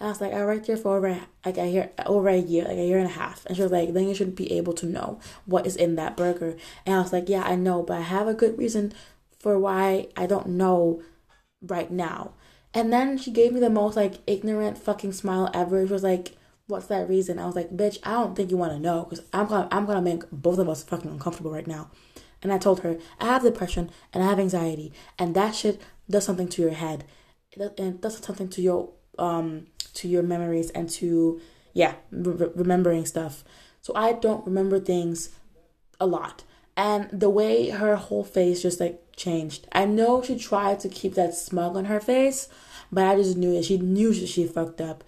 And 0.00 0.06
I 0.06 0.08
was 0.08 0.22
like, 0.22 0.32
I 0.32 0.42
worked 0.46 0.66
here 0.66 0.78
for 0.78 0.96
over 0.96 1.20
like 1.44 1.58
a 1.58 1.68
year 1.68 1.90
over 2.06 2.30
a 2.30 2.38
year, 2.38 2.64
like 2.64 2.78
a 2.78 2.86
year 2.86 2.98
and 2.98 3.10
a 3.10 3.12
half. 3.12 3.44
And 3.44 3.56
she 3.56 3.62
was 3.62 3.72
like, 3.72 3.92
Then 3.92 4.08
you 4.08 4.14
should 4.14 4.34
be 4.34 4.50
able 4.52 4.72
to 4.72 4.86
know 4.86 5.20
what 5.44 5.66
is 5.66 5.76
in 5.76 5.96
that 5.96 6.16
burger. 6.16 6.56
And 6.86 6.94
I 6.94 7.02
was 7.02 7.12
like, 7.12 7.28
Yeah, 7.28 7.42
I 7.42 7.56
know, 7.56 7.82
but 7.82 7.98
I 7.98 8.02
have 8.02 8.26
a 8.26 8.32
good 8.32 8.56
reason 8.56 8.94
for 9.38 9.58
why 9.58 10.08
I 10.16 10.24
don't 10.24 10.46
know 10.46 11.02
right 11.60 11.90
now. 11.90 12.32
And 12.74 12.92
then 12.92 13.16
she 13.16 13.30
gave 13.30 13.52
me 13.52 13.60
the 13.60 13.70
most 13.70 13.96
like 13.96 14.14
ignorant 14.26 14.76
fucking 14.76 15.12
smile 15.12 15.48
ever. 15.54 15.86
She 15.86 15.92
was 15.92 16.02
like, 16.02 16.36
"What's 16.66 16.86
that 16.86 17.08
reason?" 17.08 17.38
I 17.38 17.46
was 17.46 17.54
like, 17.54 17.70
"Bitch, 17.70 17.98
I 18.02 18.12
don't 18.12 18.34
think 18.34 18.50
you 18.50 18.56
want 18.56 18.72
to 18.72 18.80
know 18.80 19.06
because 19.08 19.24
I'm 19.32 19.46
gonna 19.46 19.68
I'm 19.70 19.86
gonna 19.86 20.02
make 20.02 20.28
both 20.32 20.58
of 20.58 20.68
us 20.68 20.82
fucking 20.82 21.10
uncomfortable 21.10 21.52
right 21.52 21.66
now." 21.66 21.90
And 22.42 22.52
I 22.52 22.58
told 22.58 22.80
her, 22.80 22.98
"I 23.20 23.26
have 23.26 23.42
depression 23.42 23.90
and 24.12 24.22
I 24.24 24.26
have 24.26 24.40
anxiety, 24.40 24.92
and 25.18 25.34
that 25.34 25.54
shit 25.54 25.80
does 26.10 26.24
something 26.24 26.48
to 26.48 26.62
your 26.62 26.72
head, 26.72 27.04
it 27.52 27.76
does, 27.76 27.94
does 27.94 28.18
something 28.18 28.48
to 28.48 28.60
your 28.60 28.90
um 29.18 29.68
to 29.94 30.08
your 30.08 30.24
memories 30.24 30.70
and 30.70 30.90
to 30.90 31.40
yeah 31.72 31.94
re- 32.10 32.50
remembering 32.56 33.06
stuff. 33.06 33.44
So 33.82 33.92
I 33.94 34.12
don't 34.14 34.44
remember 34.44 34.80
things 34.80 35.30
a 36.00 36.06
lot." 36.06 36.42
And 36.76 37.08
the 37.12 37.30
way 37.30 37.70
her 37.70 37.94
whole 37.94 38.24
face 38.24 38.62
just 38.62 38.80
like 38.80 39.00
changed. 39.16 39.66
I 39.72 39.84
know 39.84 40.22
she 40.22 40.38
tried 40.38 40.80
to 40.80 40.88
keep 40.88 41.14
that 41.14 41.34
smug 41.34 41.76
on 41.76 41.86
her 41.86 42.00
face, 42.00 42.48
but 42.90 43.04
I 43.04 43.16
just 43.16 43.36
knew 43.36 43.54
that 43.54 43.64
she 43.64 43.78
knew 43.78 44.12
she 44.12 44.46
fucked 44.46 44.80
up. 44.80 45.04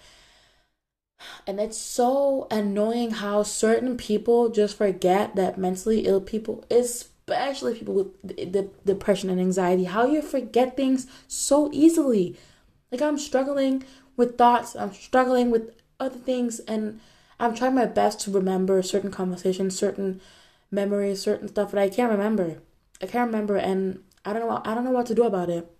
And 1.47 1.59
it's 1.61 1.79
so 1.79 2.47
annoying 2.51 3.13
how 3.13 3.43
certain 3.43 3.97
people 3.97 4.51
just 4.51 4.77
forget 4.77 5.35
that 5.37 5.59
mentally 5.59 6.07
ill 6.07 6.21
people, 6.21 6.65
especially 6.71 7.75
people 7.75 7.95
with 7.95 8.23
the 8.23 8.71
depression 8.85 9.31
and 9.31 9.41
anxiety, 9.41 9.85
how 9.85 10.07
you 10.07 10.23
forget 10.23 10.77
things 10.77 11.07
so 11.27 11.71
easily. 11.73 12.37
Like 12.93 13.03
I'm 13.03 13.19
struggling 13.19 13.85
with 14.17 14.37
thoughts, 14.39 14.77
I'm 14.77 14.93
struggling 14.93 15.51
with 15.51 15.75
other 15.99 16.19
things, 16.19 16.61
and 16.61 17.01
I'm 17.41 17.55
trying 17.55 17.75
my 17.75 17.87
best 17.87 18.21
to 18.21 18.31
remember 18.31 18.83
certain 18.83 19.11
conversations, 19.11 19.79
certain 19.79 20.21
memories, 20.71 21.23
certain 21.23 21.49
stuff 21.49 21.73
that 21.73 21.81
I 21.81 21.89
can't 21.89 22.13
remember. 22.13 22.59
I 23.03 23.07
can't 23.07 23.27
remember, 23.27 23.57
and 23.57 24.03
I 24.25 24.33
don't 24.33 24.49
know. 24.49 24.63
I 24.65 24.75
don't 24.75 24.85
know 24.85 24.91
what 24.91 25.07
to 25.07 25.15
do 25.15 25.25
about 25.25 25.51
it. 25.51 25.71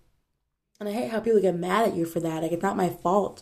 And 0.79 0.87
I 0.87 0.91
hate 0.91 1.09
how 1.09 1.19
people 1.19 1.41
get 1.41 1.55
mad 1.55 1.89
at 1.89 1.95
you 1.95 2.05
for 2.05 2.19
that. 2.19 2.43
Like 2.43 2.51
it's 2.51 2.63
not 2.63 2.77
my 2.77 2.89
fault. 2.89 3.41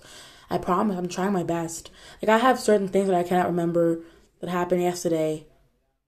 I 0.49 0.57
promise. 0.57 0.97
I'm 0.97 1.09
trying 1.09 1.33
my 1.33 1.43
best. 1.43 1.91
Like 2.21 2.29
I 2.29 2.37
have 2.37 2.59
certain 2.59 2.87
things 2.87 3.07
that 3.07 3.15
I 3.15 3.23
cannot 3.23 3.47
remember 3.47 4.01
that 4.39 4.49
happened 4.49 4.81
yesterday, 4.81 5.47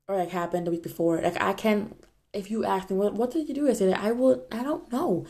or 0.07 0.15
like 0.15 0.29
happened 0.29 0.67
the 0.67 0.71
week 0.71 0.83
before. 0.83 1.21
Like 1.21 1.41
I 1.41 1.53
can. 1.53 1.95
If 2.33 2.51
you 2.51 2.65
ask 2.65 2.89
me 2.89 2.97
what 2.97 3.13
what 3.13 3.31
did 3.31 3.47
you 3.47 3.55
do 3.55 3.65
yesterday, 3.65 3.93
I 3.93 4.11
will. 4.11 4.45
I 4.51 4.63
don't 4.63 4.91
know. 4.91 5.25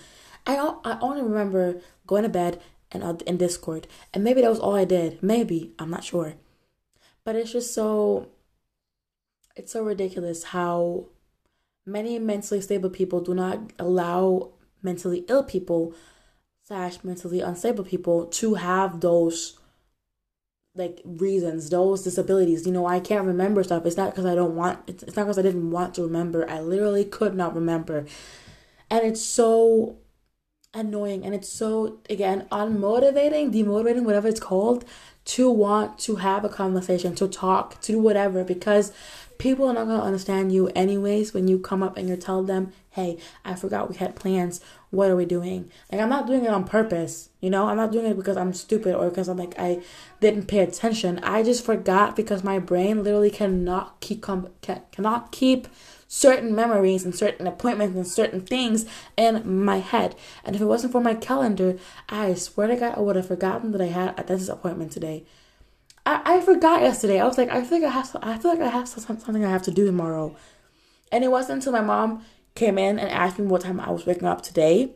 I 0.46 0.56
I 0.84 0.98
only 1.02 1.24
remember 1.24 1.82
going 2.06 2.24
to 2.24 2.30
bed 2.30 2.62
and 2.92 3.04
uh, 3.04 3.16
in 3.26 3.38
Discord, 3.38 3.88
and 4.14 4.24
maybe 4.24 4.42
that 4.42 4.50
was 4.50 4.60
all 4.60 4.76
I 4.76 4.86
did. 4.86 5.22
Maybe 5.24 5.74
I'm 5.80 5.90
not 5.90 6.04
sure, 6.04 6.36
but 7.24 7.36
it's 7.36 7.52
just 7.52 7.74
so. 7.74 8.30
It's 9.56 9.72
so 9.72 9.84
ridiculous 9.84 10.44
how 10.44 11.08
many 11.88 12.20
mentally 12.20 12.62
stable 12.62 12.90
people 12.90 13.22
do 13.22 13.34
not 13.34 13.60
allow 13.80 14.52
mentally 14.84 15.26
ill 15.30 15.44
people 15.44 15.94
slash 16.64 17.04
mentally 17.04 17.40
unstable 17.42 17.84
people 17.84 18.26
to 18.26 18.56
have 18.56 19.00
those 19.00 19.58
like 20.76 21.02
reasons, 21.06 21.70
those 21.70 22.04
disabilities. 22.04 22.68
You 22.68 22.74
know, 22.74 22.86
I 22.86 23.00
can't 23.00 23.26
remember 23.26 23.64
stuff. 23.64 23.86
It's 23.86 23.98
not 23.98 24.12
because 24.12 24.26
I 24.26 24.36
don't 24.36 24.56
want. 24.56 24.80
It's, 24.86 25.02
it's 25.02 25.16
not 25.16 25.24
because 25.24 25.40
I 25.40 25.42
didn't 25.42 25.72
want 25.72 25.96
to 25.96 26.04
remember. 26.04 26.48
I 26.50 26.60
literally 26.60 27.06
could 27.06 27.34
not 27.34 27.56
remember, 27.56 28.06
and 28.90 29.04
it's 29.04 29.24
so 29.24 29.98
annoying 30.74 31.26
and 31.26 31.34
it's 31.34 31.50
so 31.50 32.00
again 32.10 32.46
unmotivating, 32.52 33.52
demotivating, 33.52 34.04
whatever 34.04 34.28
it's 34.28 34.40
called, 34.40 34.86
to 35.26 35.50
want 35.50 35.98
to 36.00 36.18
have 36.18 36.46
a 36.46 36.50
conversation, 36.50 37.16
to 37.16 37.28
talk, 37.28 37.82
to 37.82 37.94
do 37.94 38.00
whatever 38.00 38.44
because 38.44 38.92
people 39.38 39.68
are 39.68 39.74
not 39.74 39.86
going 39.86 40.00
to 40.00 40.06
understand 40.06 40.52
you 40.52 40.68
anyways 40.76 41.34
when 41.34 41.48
you 41.48 41.60
come 41.60 41.84
up 41.84 41.98
and 41.98 42.10
you 42.10 42.16
tell 42.16 42.44
them, 42.44 42.72
hey, 42.92 43.18
I 43.46 43.56
forgot 43.56 43.90
we 43.90 43.96
had 43.98 44.16
plans. 44.16 44.62
What 44.90 45.12
are 45.12 45.16
we 45.16 45.26
doing? 45.26 45.72
Like, 45.92 46.02
I'm 46.02 46.10
not 46.10 46.28
doing 46.28 46.46
it 46.46 46.52
on 46.52 46.64
purpose, 46.64 47.30
you 47.42 47.50
know? 47.50 47.68
I'm 47.68 47.78
not 47.78 47.92
doing 47.92 48.06
it 48.06 48.18
because 48.18 48.38
I'm 48.38 48.54
stupid 48.54 48.96
or 48.96 49.10
because 49.10 49.28
I'm 49.28 49.38
like, 49.38 49.54
I 49.60 49.82
didn't 50.20 50.48
pay 50.48 50.60
attention. 50.60 51.20
I 51.20 51.44
just 51.44 51.64
forgot 51.66 52.16
because 52.16 52.44
my 52.44 52.58
brain 52.60 53.04
literally 53.04 53.30
cannot 53.30 54.00
keep, 54.00 54.22
com- 54.22 54.50
can, 54.62 54.82
cannot 54.92 55.32
keep 55.32 55.68
certain 56.08 56.56
memories 56.56 57.04
and 57.04 57.14
certain 57.14 57.48
appointments 57.48 57.96
and 57.96 58.08
certain 58.08 58.42
things 58.42 58.86
in 59.18 59.64
my 59.64 59.78
head. 59.78 60.16
And 60.44 60.56
if 60.56 60.62
it 60.62 60.66
wasn't 60.66 60.94
for 60.94 61.02
my 61.02 61.14
calendar, 61.14 61.78
I 62.10 62.34
swear 62.34 62.68
to 62.68 62.76
God, 62.78 62.98
I 62.98 63.02
would 63.02 63.18
have 63.18 63.28
forgotten 63.28 63.72
that 63.74 63.82
I 63.82 63.88
had 63.88 64.18
a 64.18 64.24
dentist 64.24 64.50
appointment 64.50 64.92
today. 64.92 65.26
I, 66.08 66.38
I 66.38 66.42
forgot 66.42 66.82
yesterday. 66.82 67.20
I 67.20 67.26
was 67.26 67.38
like, 67.38 67.50
I 67.50 67.62
think 67.62 67.84
I 67.84 67.90
have. 67.90 68.10
To, 68.14 68.20
I 68.26 68.38
feel 68.38 68.52
like 68.52 68.62
I 68.62 68.70
have 68.70 68.88
something 68.88 69.44
I 69.44 69.50
have 69.50 69.64
to 69.64 69.72
do 69.72 69.86
tomorrow, 69.86 70.38
and 71.12 71.24
it 71.24 71.28
wasn't 71.28 71.58
until 71.58 71.74
my 71.74 71.82
mom 71.82 72.24
came 72.56 72.78
in 72.78 72.98
and 72.98 73.10
asked 73.10 73.38
me 73.38 73.46
what 73.46 73.62
time 73.62 73.80
I 73.80 73.92
was 73.92 74.06
waking 74.06 74.28
up 74.28 74.42
today. 74.42 74.94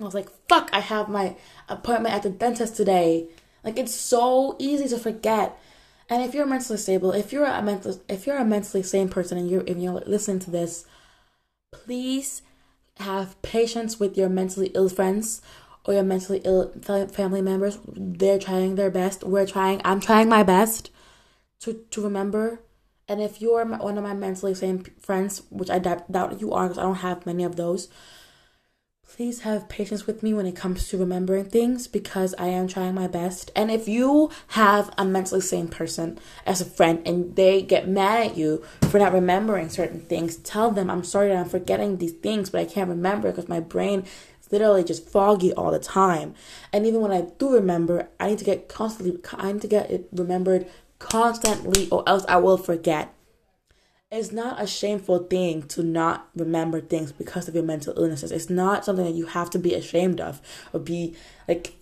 I 0.00 0.04
was 0.04 0.14
like, 0.14 0.30
fuck, 0.48 0.70
I 0.72 0.80
have 0.80 1.08
my 1.08 1.36
appointment 1.68 2.14
at 2.14 2.22
the 2.22 2.30
dentist 2.30 2.76
today. 2.76 3.26
Like 3.64 3.76
it's 3.76 3.94
so 3.94 4.56
easy 4.58 4.88
to 4.88 4.98
forget. 4.98 5.60
And 6.08 6.22
if 6.22 6.32
you're 6.32 6.46
mentally 6.46 6.78
stable, 6.78 7.12
if 7.12 7.32
you're 7.32 7.44
a 7.44 7.60
mental, 7.60 8.00
if 8.08 8.26
you're 8.26 8.38
a 8.38 8.44
mentally 8.44 8.82
sane 8.82 9.08
person 9.08 9.36
and 9.36 9.50
you're 9.50 9.64
if 9.66 9.76
you're 9.76 10.00
listening 10.06 10.38
to 10.40 10.50
this, 10.50 10.86
please 11.72 12.42
have 12.98 13.40
patience 13.42 13.98
with 13.98 14.16
your 14.16 14.28
mentally 14.28 14.70
ill 14.74 14.88
friends 14.88 15.42
or 15.84 15.94
your 15.94 16.02
mentally 16.02 16.40
ill 16.44 16.72
family 17.08 17.42
members, 17.42 17.78
they're 17.86 18.38
trying 18.38 18.74
their 18.74 18.90
best. 18.90 19.24
We're 19.24 19.46
trying. 19.46 19.80
I'm 19.84 20.00
trying 20.00 20.28
my 20.28 20.42
best 20.42 20.90
to 21.60 21.84
to 21.90 22.02
remember. 22.02 22.62
And 23.08 23.20
if 23.20 23.42
you're 23.42 23.64
one 23.64 23.98
of 23.98 24.04
my 24.04 24.14
mentally 24.14 24.54
sane 24.54 24.84
friends, 25.00 25.42
which 25.50 25.68
I 25.68 25.80
doubt, 25.80 26.10
doubt 26.12 26.40
you 26.40 26.52
are, 26.52 26.68
because 26.68 26.78
I 26.78 26.82
don't 26.82 26.94
have 26.96 27.26
many 27.26 27.42
of 27.42 27.56
those, 27.56 27.88
please 29.02 29.40
have 29.40 29.68
patience 29.68 30.06
with 30.06 30.22
me 30.22 30.32
when 30.32 30.46
it 30.46 30.54
comes 30.54 30.88
to 30.88 30.96
remembering 30.96 31.44
things 31.44 31.88
because 31.88 32.34
I 32.38 32.46
am 32.46 32.68
trying 32.68 32.94
my 32.94 33.08
best. 33.08 33.50
And 33.56 33.68
if 33.68 33.88
you 33.88 34.30
have 34.48 34.94
a 34.96 35.04
mentally 35.04 35.40
sane 35.40 35.66
person 35.66 36.18
as 36.46 36.60
a 36.60 36.64
friend 36.64 37.02
and 37.04 37.34
they 37.34 37.62
get 37.62 37.88
mad 37.88 38.28
at 38.28 38.36
you 38.36 38.64
for 38.82 38.98
not 39.00 39.12
remembering 39.12 39.68
certain 39.68 40.00
things, 40.00 40.36
tell 40.36 40.70
them 40.70 40.88
I'm 40.88 41.02
sorry 41.02 41.28
that 41.28 41.38
I'm 41.38 41.48
forgetting 41.48 41.96
these 41.96 42.12
things, 42.12 42.50
but 42.50 42.60
I 42.60 42.64
can't 42.64 42.88
remember 42.88 43.30
because 43.30 43.48
my 43.48 43.60
brain 43.60 44.04
literally 44.50 44.84
just 44.84 45.08
foggy 45.08 45.52
all 45.52 45.70
the 45.70 45.78
time. 45.78 46.34
And 46.72 46.86
even 46.86 47.00
when 47.00 47.12
I 47.12 47.22
do 47.38 47.52
remember, 47.52 48.08
I 48.18 48.28
need 48.28 48.38
to 48.38 48.44
get 48.44 48.68
constantly, 48.68 49.18
I 49.34 49.52
need 49.52 49.62
to 49.62 49.68
get 49.68 49.90
it 49.90 50.08
remembered 50.12 50.66
constantly, 50.98 51.88
or 51.90 52.08
else 52.08 52.24
I 52.28 52.36
will 52.36 52.58
forget. 52.58 53.14
It's 54.10 54.32
not 54.32 54.60
a 54.60 54.66
shameful 54.66 55.20
thing 55.20 55.62
to 55.68 55.84
not 55.84 56.28
remember 56.34 56.80
things 56.80 57.12
because 57.12 57.46
of 57.46 57.54
your 57.54 57.62
mental 57.62 57.94
illnesses. 57.96 58.32
It's 58.32 58.50
not 58.50 58.84
something 58.84 59.04
that 59.04 59.14
you 59.14 59.26
have 59.26 59.50
to 59.50 59.58
be 59.58 59.74
ashamed 59.74 60.20
of 60.20 60.40
or 60.72 60.80
be 60.80 61.16
like. 61.46 61.74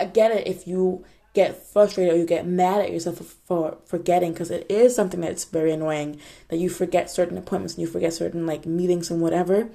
I 0.00 0.06
get 0.06 0.32
it 0.32 0.48
if 0.48 0.66
you 0.66 1.04
get 1.34 1.56
frustrated 1.56 2.14
or 2.14 2.16
you 2.16 2.26
get 2.26 2.46
mad 2.46 2.80
at 2.80 2.92
yourself 2.92 3.18
for, 3.18 3.24
for 3.24 3.78
forgetting 3.84 4.32
because 4.32 4.50
it 4.50 4.66
is 4.68 4.94
something 4.94 5.20
that's 5.20 5.44
very 5.44 5.72
annoying 5.72 6.20
that 6.48 6.58
you 6.58 6.68
forget 6.68 7.10
certain 7.10 7.38
appointments 7.38 7.74
and 7.74 7.82
you 7.82 7.86
forget 7.86 8.12
certain 8.12 8.46
like 8.46 8.66
meetings 8.66 9.10
and 9.10 9.20
whatever 9.20 9.70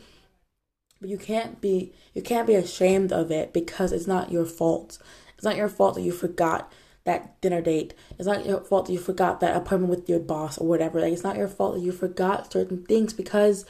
but 0.99 1.09
you 1.09 1.17
can't 1.17 1.61
be 1.61 1.93
you 2.13 2.21
can't 2.21 2.47
be 2.47 2.55
ashamed 2.55 3.11
of 3.11 3.31
it 3.31 3.53
because 3.53 3.91
it's 3.91 4.07
not 4.07 4.31
your 4.31 4.45
fault. 4.45 4.97
It's 5.35 5.43
not 5.43 5.55
your 5.55 5.69
fault 5.69 5.95
that 5.95 6.01
you 6.01 6.11
forgot 6.11 6.71
that 7.03 7.39
dinner 7.41 7.61
date. 7.61 7.93
It's 8.17 8.27
not 8.27 8.45
your 8.45 8.61
fault 8.61 8.87
that 8.87 8.93
you 8.93 8.99
forgot 8.99 9.39
that 9.39 9.55
appointment 9.55 9.89
with 9.89 10.09
your 10.09 10.19
boss 10.19 10.57
or 10.57 10.67
whatever. 10.67 10.99
Like 10.99 11.13
it's 11.13 11.23
not 11.23 11.37
your 11.37 11.47
fault 11.47 11.75
that 11.75 11.81
you 11.81 11.91
forgot 11.91 12.51
certain 12.51 12.83
things 12.83 13.13
because 13.13 13.65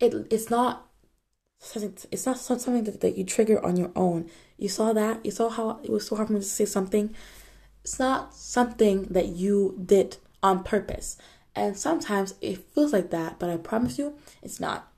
it 0.00 0.14
it's 0.30 0.50
not 0.50 0.86
it's 1.74 2.26
not 2.26 2.38
something 2.38 2.84
that, 2.84 3.00
that 3.00 3.16
you 3.16 3.24
trigger 3.24 3.64
on 3.64 3.76
your 3.76 3.90
own. 3.96 4.30
You 4.58 4.68
saw 4.68 4.92
that? 4.92 5.24
You 5.24 5.30
saw 5.30 5.48
how 5.48 5.80
it 5.82 5.90
was 5.90 6.06
so 6.06 6.16
hard 6.16 6.28
for 6.28 6.34
me 6.34 6.40
to 6.40 6.44
say 6.44 6.64
something? 6.64 7.14
It's 7.82 7.98
not 7.98 8.34
something 8.34 9.04
that 9.04 9.28
you 9.28 9.80
did 9.84 10.18
on 10.42 10.64
purpose. 10.64 11.16
And 11.54 11.76
sometimes 11.76 12.34
it 12.42 12.58
feels 12.58 12.92
like 12.92 13.10
that, 13.10 13.38
but 13.38 13.48
I 13.48 13.56
promise 13.56 13.98
you, 13.98 14.18
it's 14.42 14.60
not 14.60 14.92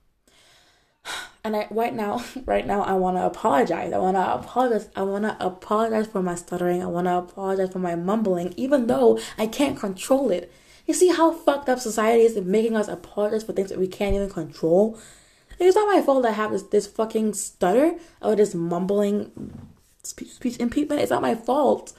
and 1.45 1.57
I 1.57 1.67
right 1.71 1.95
now, 1.95 2.23
right 2.45 2.67
now, 2.67 2.83
I 2.83 2.93
want 2.95 3.17
to 3.17 3.25
apologize. 3.25 3.93
I 3.93 3.99
want 3.99 4.17
to 4.17 4.35
apologize. 4.35 4.88
I 4.95 5.03
want 5.03 5.25
to 5.25 5.37
apologize 5.45 6.07
for 6.07 6.23
my 6.23 6.35
stuttering. 6.35 6.83
I 6.83 6.87
want 6.87 7.07
to 7.07 7.17
apologize 7.17 7.73
for 7.73 7.79
my 7.79 7.95
mumbling, 7.95 8.55
even 8.57 8.87
though 8.87 9.19
I 9.37 9.47
can't 9.47 9.79
control 9.79 10.31
it. 10.31 10.53
You 10.87 10.95
see 10.95 11.09
how 11.09 11.33
fucked 11.33 11.69
up 11.69 11.79
society 11.79 12.23
is 12.23 12.37
in 12.37 12.50
making 12.50 12.77
us 12.77 12.88
apologize 12.88 13.45
for 13.45 13.53
things 13.53 13.69
that 13.69 13.79
we 13.79 13.88
can't 13.88 14.15
even 14.15 14.31
control. 14.31 14.99
It's 15.59 15.77
not 15.77 15.93
my 15.93 16.00
fault 16.03 16.25
I 16.25 16.31
have 16.31 16.53
this 16.53 16.62
this 16.62 16.87
fucking 16.87 17.35
stutter 17.35 17.97
or 18.23 18.37
this 18.37 18.55
mumbling 18.55 19.69
speech, 20.03 20.31
speech 20.31 20.57
impediment. 20.59 21.03
It's 21.03 21.11
not 21.11 21.23
my 21.23 21.35
fault, 21.35 21.93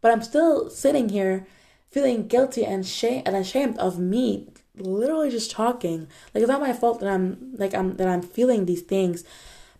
but 0.00 0.12
I'm 0.12 0.22
still 0.22 0.70
sitting 0.70 1.08
here 1.08 1.46
feeling 1.90 2.28
guilty 2.28 2.64
and 2.64 2.86
shame 2.86 3.22
and 3.26 3.34
ashamed 3.34 3.76
of 3.78 3.98
me 3.98 4.46
literally 4.76 5.30
just 5.30 5.50
talking. 5.50 6.08
Like 6.34 6.42
it's 6.42 6.48
not 6.48 6.60
my 6.60 6.72
fault 6.72 7.00
that 7.00 7.08
I'm 7.08 7.54
like 7.56 7.74
I'm 7.74 7.96
that 7.96 8.08
I'm 8.08 8.22
feeling 8.22 8.66
these 8.66 8.82
things, 8.82 9.24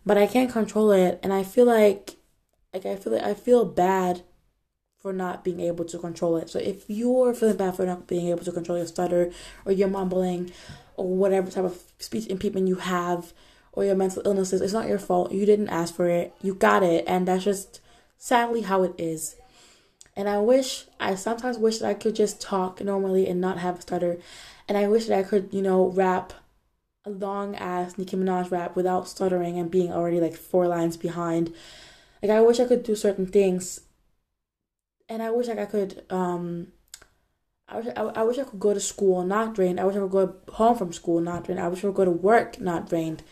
but 0.05 0.17
I 0.17 0.27
can't 0.27 0.51
control 0.51 0.91
it 0.91 1.19
and 1.23 1.33
I 1.33 1.43
feel 1.43 1.65
like 1.65 2.15
like 2.73 2.85
I 2.85 2.95
feel 2.95 3.13
like 3.13 3.23
I 3.23 3.33
feel 3.33 3.65
bad 3.65 4.23
for 5.01 5.11
not 5.11 5.43
being 5.43 5.59
able 5.59 5.83
to 5.85 5.97
control 5.97 6.37
it. 6.37 6.49
So 6.49 6.59
if 6.59 6.85
you're 6.87 7.33
feeling 7.33 7.57
bad 7.57 7.75
for 7.75 7.85
not 7.85 8.07
being 8.07 8.27
able 8.27 8.45
to 8.45 8.51
control 8.51 8.77
your 8.77 8.87
stutter 8.87 9.31
or 9.65 9.71
your 9.71 9.87
mumbling 9.87 10.51
or 10.95 11.07
whatever 11.07 11.49
type 11.49 11.65
of 11.65 11.81
speech 11.97 12.27
impediment 12.27 12.67
you 12.67 12.75
have 12.75 13.33
or 13.73 13.83
your 13.83 13.95
mental 13.95 14.21
illnesses, 14.25 14.61
it's 14.61 14.73
not 14.73 14.87
your 14.87 14.99
fault. 14.99 15.31
You 15.31 15.45
didn't 15.45 15.69
ask 15.69 15.95
for 15.95 16.07
it. 16.07 16.35
You 16.41 16.53
got 16.53 16.83
it 16.83 17.03
and 17.07 17.27
that's 17.27 17.43
just 17.43 17.81
sadly 18.17 18.61
how 18.61 18.83
it 18.83 18.93
is. 18.99 19.37
And 20.15 20.27
I 20.27 20.39
wish 20.39 20.85
I 20.99 21.15
sometimes 21.15 21.57
wish 21.57 21.77
that 21.79 21.89
I 21.89 21.93
could 21.93 22.15
just 22.15 22.41
talk 22.41 22.81
normally 22.81 23.27
and 23.27 23.39
not 23.39 23.59
have 23.59 23.79
a 23.79 23.81
stutter. 23.81 24.17
And 24.67 24.77
I 24.77 24.87
wish 24.87 25.05
that 25.05 25.17
I 25.17 25.23
could, 25.23 25.53
you 25.53 25.61
know, 25.61 25.87
rap 25.87 26.33
a 27.05 27.09
long 27.09 27.55
ass 27.55 27.97
Nicki 27.97 28.15
Minaj 28.15 28.51
rap 28.51 28.75
without 28.75 29.07
stuttering 29.07 29.57
and 29.57 29.71
being 29.71 29.91
already 29.91 30.19
like 30.19 30.35
four 30.35 30.67
lines 30.67 30.97
behind. 30.97 31.53
Like 32.21 32.31
I 32.31 32.41
wish 32.41 32.59
I 32.59 32.65
could 32.65 32.83
do 32.83 32.95
certain 32.95 33.25
things. 33.25 33.81
And 35.09 35.23
I 35.23 35.31
wish 35.31 35.47
like 35.47 35.59
I 35.59 35.65
could 35.65 36.05
um 36.09 36.67
I 37.67 37.77
wish, 37.77 37.87
I, 37.95 38.01
I 38.01 38.23
wish 38.23 38.37
I 38.37 38.43
could 38.43 38.59
go 38.59 38.73
to 38.73 38.79
school 38.79 39.23
not 39.23 39.55
drained. 39.55 39.79
I 39.79 39.85
wish 39.85 39.95
I 39.95 39.99
could 39.99 40.11
go 40.11 40.35
home 40.49 40.77
from 40.77 40.93
school 40.93 41.21
not 41.21 41.45
drained. 41.45 41.61
I 41.61 41.69
wish 41.69 41.79
I 41.79 41.81
could 41.83 41.95
go 41.95 42.05
to 42.05 42.11
work 42.11 42.59
not 42.59 42.89
drained. 42.89 43.23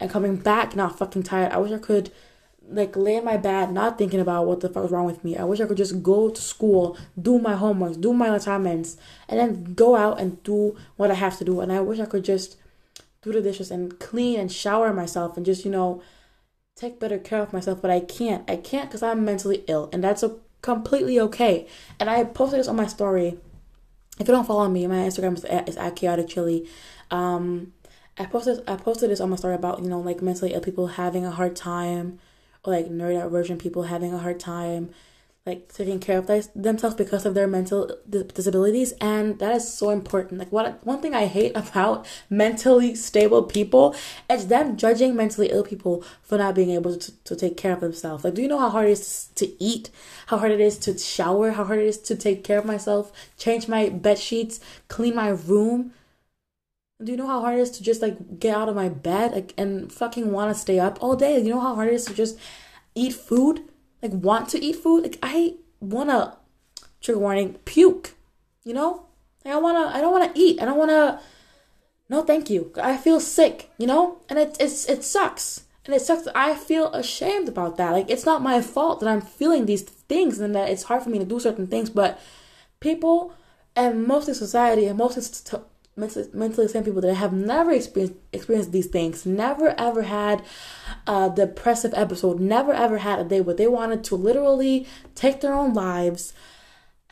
And 0.00 0.10
coming 0.10 0.36
back 0.36 0.74
not 0.74 0.98
fucking 0.98 1.22
tired. 1.22 1.52
I 1.52 1.58
wish 1.58 1.70
I 1.70 1.78
could 1.78 2.10
like 2.68 2.96
lay 2.96 3.16
in 3.16 3.24
my 3.24 3.36
bed 3.36 3.72
not 3.72 3.98
thinking 3.98 4.20
about 4.20 4.46
what 4.46 4.60
the 4.60 4.68
fuck 4.68 4.84
is 4.84 4.90
wrong 4.90 5.04
with 5.04 5.22
me. 5.24 5.36
I 5.36 5.44
wish 5.44 5.60
I 5.60 5.66
could 5.66 5.76
just 5.76 6.02
go 6.02 6.30
to 6.30 6.40
school, 6.40 6.96
do 7.20 7.38
my 7.38 7.54
homework, 7.54 8.00
do 8.00 8.12
my 8.12 8.34
assignments, 8.34 8.96
and 9.28 9.38
then 9.38 9.74
go 9.74 9.96
out 9.96 10.20
and 10.20 10.42
do 10.42 10.76
what 10.96 11.10
I 11.10 11.14
have 11.14 11.38
to 11.38 11.44
do. 11.44 11.60
And 11.60 11.72
I 11.72 11.80
wish 11.80 12.00
I 12.00 12.06
could 12.06 12.24
just 12.24 12.56
do 13.22 13.32
the 13.32 13.40
dishes 13.42 13.70
and 13.70 13.98
clean 13.98 14.38
and 14.38 14.50
shower 14.50 14.92
myself 14.92 15.36
and 15.36 15.46
just, 15.46 15.64
you 15.64 15.70
know, 15.70 16.02
take 16.76 16.98
better 16.98 17.18
care 17.18 17.40
of 17.40 17.52
myself, 17.52 17.80
but 17.80 17.90
I 17.90 18.00
can't. 18.00 18.48
I 18.50 18.56
can't 18.56 18.88
because 18.88 19.02
I'm 19.02 19.24
mentally 19.24 19.64
ill, 19.68 19.88
and 19.92 20.02
that's 20.02 20.22
a, 20.22 20.36
completely 20.62 21.20
okay. 21.20 21.66
And 22.00 22.08
I 22.08 22.24
posted 22.24 22.58
this 22.58 22.68
on 22.68 22.76
my 22.76 22.86
story. 22.86 23.38
If 24.18 24.28
you 24.28 24.34
don't 24.34 24.46
follow 24.46 24.68
me, 24.68 24.86
my 24.86 24.96
Instagram 24.96 25.36
is 25.36 25.44
at, 25.44 25.68
is 25.68 25.76
at 25.76 25.96
chaotic 25.96 26.28
chili. 26.28 26.68
Um, 27.10 27.72
I 28.18 28.26
posted 28.26 28.62
I 28.68 28.76
posted 28.76 29.10
this 29.10 29.20
on 29.20 29.30
my 29.30 29.36
story 29.36 29.54
about 29.54 29.82
you 29.82 29.88
know 29.88 30.00
like 30.00 30.22
mentally 30.22 30.54
ill 30.54 30.60
people 30.60 30.86
having 30.86 31.26
a 31.26 31.30
hard 31.30 31.54
time, 31.56 32.18
like 32.64 32.86
neurodivergent 32.86 33.58
people 33.58 33.84
having 33.84 34.12
a 34.12 34.18
hard 34.18 34.40
time 34.40 34.90
like 35.46 35.70
taking 35.70 36.00
care 36.00 36.18
of 36.18 36.26
themselves 36.54 36.96
because 36.96 37.26
of 37.26 37.34
their 37.34 37.46
mental 37.46 37.98
disabilities 38.08 38.92
and 38.92 39.38
that 39.40 39.54
is 39.54 39.70
so 39.70 39.90
important. 39.90 40.38
Like 40.38 40.50
what 40.50 40.84
one 40.86 41.02
thing 41.02 41.14
i 41.14 41.26
hate 41.26 41.52
about 41.54 42.06
mentally 42.30 42.94
stable 42.94 43.42
people 43.42 43.94
is 44.30 44.46
them 44.46 44.78
judging 44.78 45.14
mentally 45.14 45.50
ill 45.50 45.62
people 45.62 46.02
for 46.22 46.38
not 46.38 46.54
being 46.54 46.70
able 46.70 46.96
to, 46.96 47.24
to 47.24 47.36
take 47.36 47.58
care 47.58 47.74
of 47.74 47.80
themselves. 47.80 48.24
Like 48.24 48.34
do 48.34 48.42
you 48.42 48.48
know 48.48 48.58
how 48.58 48.70
hard 48.70 48.86
it 48.88 48.92
is 48.92 49.28
to 49.34 49.62
eat? 49.62 49.90
How 50.28 50.38
hard 50.38 50.52
it 50.52 50.60
is 50.60 50.78
to 50.78 50.96
shower? 50.96 51.50
How 51.50 51.64
hard 51.64 51.80
it 51.80 51.86
is 51.86 51.98
to 51.98 52.16
take 52.16 52.42
care 52.42 52.58
of 52.58 52.64
myself? 52.64 53.12
Change 53.36 53.68
my 53.68 53.90
bed 53.90 54.18
sheets? 54.18 54.60
Clean 54.88 55.14
my 55.14 55.28
room 55.28 55.92
do 57.02 57.12
you 57.12 57.18
know 57.18 57.26
how 57.26 57.40
hard 57.40 57.58
it 57.58 57.62
is 57.62 57.70
to 57.70 57.82
just 57.82 58.02
like 58.02 58.38
get 58.38 58.56
out 58.56 58.68
of 58.68 58.76
my 58.76 58.88
bed 58.88 59.32
like, 59.32 59.54
and 59.56 59.92
fucking 59.92 60.30
want 60.30 60.54
to 60.54 60.58
stay 60.58 60.78
up 60.78 60.98
all 61.02 61.16
day 61.16 61.38
you 61.40 61.50
know 61.50 61.60
how 61.60 61.74
hard 61.74 61.88
it 61.88 61.94
is 61.94 62.04
to 62.04 62.14
just 62.14 62.38
eat 62.94 63.12
food 63.12 63.60
like 64.04 64.12
want 64.12 64.50
to 64.50 64.62
eat 64.62 64.76
food. 64.76 65.02
Like 65.02 65.18
I 65.22 65.54
wanna 65.80 66.36
trigger 67.00 67.18
warning, 67.18 67.54
puke. 67.64 68.14
You 68.62 68.74
know? 68.74 69.06
Like 69.44 69.54
I 69.54 69.56
wanna 69.56 69.90
I 69.94 70.00
don't 70.02 70.12
wanna 70.12 70.30
eat. 70.34 70.60
I 70.60 70.66
don't 70.66 70.76
wanna 70.76 71.20
no 72.10 72.22
thank 72.22 72.50
you. 72.50 72.70
I 72.80 72.98
feel 72.98 73.18
sick, 73.18 73.70
you 73.78 73.86
know? 73.86 74.18
And 74.28 74.38
it 74.38 74.58
it's 74.60 74.86
it 74.86 75.02
sucks. 75.02 75.64
And 75.86 75.94
it 75.94 76.02
sucks 76.02 76.28
I 76.34 76.54
feel 76.54 76.92
ashamed 76.92 77.48
about 77.48 77.78
that. 77.78 77.92
Like 77.92 78.10
it's 78.10 78.26
not 78.26 78.42
my 78.42 78.60
fault 78.60 79.00
that 79.00 79.08
I'm 79.08 79.22
feeling 79.22 79.64
these 79.64 79.82
things 79.82 80.38
and 80.38 80.54
that 80.54 80.68
it's 80.68 80.84
hard 80.84 81.02
for 81.02 81.08
me 81.08 81.18
to 81.18 81.24
do 81.24 81.40
certain 81.40 81.66
things, 81.66 81.88
but 81.88 82.20
people 82.80 83.32
and 83.74 84.06
mostly 84.06 84.34
society 84.34 84.84
and 84.84 84.98
mostly 84.98 85.22
mentally, 85.96 86.26
mentally 86.32 86.68
sane 86.68 86.84
people 86.84 87.00
that 87.00 87.14
have 87.14 87.32
never 87.32 87.70
experienced 87.72 88.16
experienced 88.32 88.72
these 88.72 88.86
things, 88.86 89.26
never 89.26 89.74
ever 89.78 90.02
had 90.02 90.42
a 91.06 91.32
depressive 91.34 91.94
episode, 91.94 92.40
never 92.40 92.72
ever 92.72 92.98
had 92.98 93.18
a 93.18 93.24
day 93.24 93.40
where 93.40 93.54
they 93.54 93.66
wanted 93.66 94.04
to 94.04 94.16
literally 94.16 94.86
take 95.14 95.40
their 95.40 95.54
own 95.54 95.74
lives, 95.74 96.32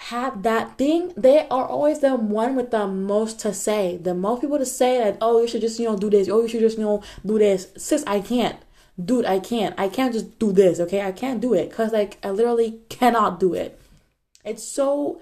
have 0.07 0.43
that 0.43 0.79
thing, 0.79 1.13
they 1.17 1.47
are 1.49 1.67
always 1.67 2.01
the 2.01 2.17
one 2.17 2.57
with 2.57 2.73
the 2.73 2.89
most 2.89 3.39
to 3.41 3.55
say. 3.55 3.97
The 3.97 4.15
most 4.15 4.41
people 4.41 4.59
to 4.59 4.67
say 4.67 4.99
that, 4.99 5.19
oh, 5.21 5.41
you 5.41 5.47
should 5.47 5.61
just, 5.61 5.79
you 5.79 5.89
know, 5.89 5.97
do 5.97 6.11
this. 6.11 6.29
Oh, 6.29 6.43
you 6.43 6.49
should 6.49 6.61
just, 6.61 6.77
you 6.77 6.85
know, 6.85 7.03
do 7.25 7.39
this. 7.39 7.69
Sis, 7.77 8.03
I 8.05 8.21
can't. 8.21 8.59
Dude, 9.03 9.25
I 9.27 9.39
can't. 9.39 9.79
I 9.79 9.89
can't 9.89 10.13
just 10.13 10.39
do 10.41 10.51
this, 10.51 10.81
okay? 10.81 11.03
I 11.03 11.13
can't 11.13 11.41
do 11.41 11.55
it. 11.55 11.71
Because, 11.71 11.93
like, 11.93 12.19
I 12.25 12.31
literally 12.31 12.81
cannot 12.89 13.39
do 13.39 13.55
it. 13.55 13.81
It's 14.45 14.65
so 14.65 15.21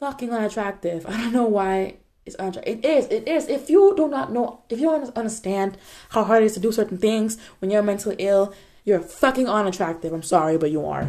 fucking 0.00 0.30
unattractive. 0.32 1.06
I 1.08 1.12
don't 1.12 1.32
know 1.32 1.44
why 1.44 1.99
unattractive. 2.36 2.78
It 2.78 2.84
is. 2.84 3.06
It 3.06 3.28
is. 3.28 3.48
If 3.48 3.70
you 3.70 3.94
do 3.96 4.08
not 4.08 4.32
know, 4.32 4.62
if 4.68 4.80
you 4.80 4.86
don't 4.86 5.16
understand 5.16 5.76
how 6.10 6.24
hard 6.24 6.42
it 6.42 6.46
is 6.46 6.54
to 6.54 6.60
do 6.60 6.72
certain 6.72 6.98
things 6.98 7.38
when 7.60 7.70
you're 7.70 7.82
mentally 7.82 8.16
ill, 8.18 8.54
you're 8.84 9.00
fucking 9.00 9.48
unattractive. 9.48 10.12
I'm 10.12 10.22
sorry, 10.22 10.58
but 10.58 10.70
you 10.70 10.84
are. 10.86 11.08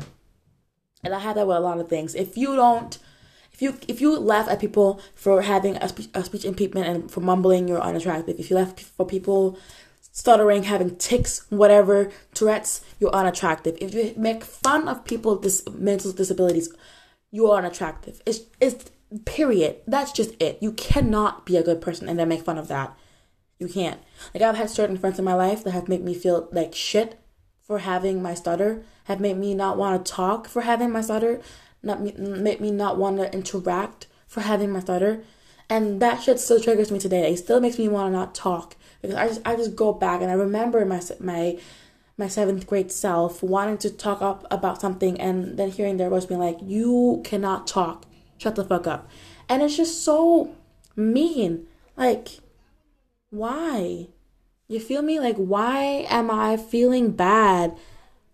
And 1.03 1.13
I 1.13 1.19
have 1.19 1.35
that 1.35 1.47
with 1.47 1.57
a 1.57 1.61
lot 1.61 1.79
of 1.79 1.89
things. 1.89 2.15
If 2.15 2.37
you 2.37 2.55
don't, 2.55 2.97
if 3.51 3.61
you 3.61 3.75
if 3.87 4.01
you 4.01 4.17
laugh 4.19 4.47
at 4.47 4.59
people 4.59 5.01
for 5.15 5.41
having 5.41 5.77
a 5.77 5.89
speech, 5.89 6.09
a 6.13 6.23
speech 6.23 6.45
impediment 6.45 6.87
and 6.87 7.11
for 7.11 7.21
mumbling, 7.21 7.67
you're 7.67 7.81
unattractive. 7.81 8.39
If 8.39 8.49
you 8.49 8.55
laugh 8.55 8.77
for 8.79 9.05
people 9.05 9.57
stuttering, 10.11 10.63
having 10.63 10.95
tics, 10.97 11.45
whatever, 11.49 12.11
Tourette's, 12.33 12.81
you're 12.99 13.15
unattractive. 13.15 13.77
If 13.79 13.93
you 13.93 14.13
make 14.17 14.43
fun 14.43 14.87
of 14.87 15.05
people 15.05 15.33
with 15.33 15.43
dis- 15.43 15.63
mental 15.73 16.11
disabilities, 16.11 16.71
you 17.31 17.49
are 17.49 17.57
unattractive. 17.57 18.21
It's 18.25 18.41
it's 18.59 18.91
Period. 19.25 19.77
That's 19.87 20.11
just 20.11 20.41
it. 20.41 20.57
You 20.61 20.71
cannot 20.71 21.45
be 21.45 21.57
a 21.57 21.63
good 21.63 21.81
person 21.81 22.07
and 22.07 22.17
then 22.17 22.29
make 22.29 22.43
fun 22.43 22.57
of 22.57 22.69
that. 22.69 22.97
You 23.59 23.67
can't. 23.67 23.99
Like 24.33 24.41
I've 24.41 24.55
had 24.55 24.69
certain 24.69 24.97
friends 24.97 25.19
in 25.19 25.25
my 25.25 25.33
life 25.33 25.63
that 25.63 25.71
have 25.71 25.87
made 25.89 26.03
me 26.03 26.13
feel 26.13 26.49
like 26.51 26.73
shit 26.73 27.19
for 27.61 27.79
having 27.79 28.21
my 28.21 28.33
stutter, 28.33 28.83
have 29.05 29.19
made 29.19 29.37
me 29.37 29.53
not 29.53 29.77
want 29.77 30.05
to 30.05 30.11
talk 30.11 30.47
for 30.47 30.61
having 30.61 30.91
my 30.91 31.01
stutter, 31.01 31.41
not 31.83 32.01
me, 32.01 32.13
make 32.17 32.59
me 32.59 32.71
not 32.71 32.97
want 32.97 33.17
to 33.17 33.33
interact 33.33 34.07
for 34.27 34.41
having 34.41 34.71
my 34.71 34.79
stutter, 34.79 35.23
and 35.69 36.01
that 36.01 36.21
shit 36.21 36.39
still 36.39 36.59
triggers 36.59 36.91
me 36.91 36.99
today. 36.99 37.31
It 37.31 37.37
still 37.37 37.61
makes 37.61 37.77
me 37.77 37.87
want 37.87 38.07
to 38.07 38.17
not 38.17 38.35
talk 38.35 38.75
because 39.01 39.15
I 39.15 39.27
just 39.27 39.41
I 39.45 39.55
just 39.55 39.75
go 39.75 39.93
back 39.93 40.21
and 40.21 40.29
I 40.29 40.33
remember 40.33 40.85
my 40.85 41.01
my 41.19 41.59
my 42.17 42.27
seventh 42.27 42.67
grade 42.67 42.91
self 42.91 43.41
wanting 43.41 43.77
to 43.79 43.89
talk 43.89 44.21
up 44.21 44.45
about 44.51 44.81
something 44.81 45.19
and 45.19 45.57
then 45.57 45.71
hearing 45.71 45.97
their 45.97 46.09
voice 46.09 46.25
being 46.25 46.39
like, 46.39 46.57
"You 46.61 47.21
cannot 47.23 47.67
talk 47.67 48.05
shut 48.41 48.55
the 48.55 48.63
fuck 48.63 48.87
up. 48.87 49.07
And 49.47 49.61
it's 49.61 49.77
just 49.77 50.03
so 50.03 50.55
mean. 50.95 51.67
Like, 51.95 52.39
why? 53.29 54.07
You 54.67 54.79
feel 54.79 55.03
me? 55.03 55.19
Like, 55.19 55.37
why 55.37 56.07
am 56.09 56.31
I 56.31 56.57
feeling 56.57 57.11
bad 57.11 57.77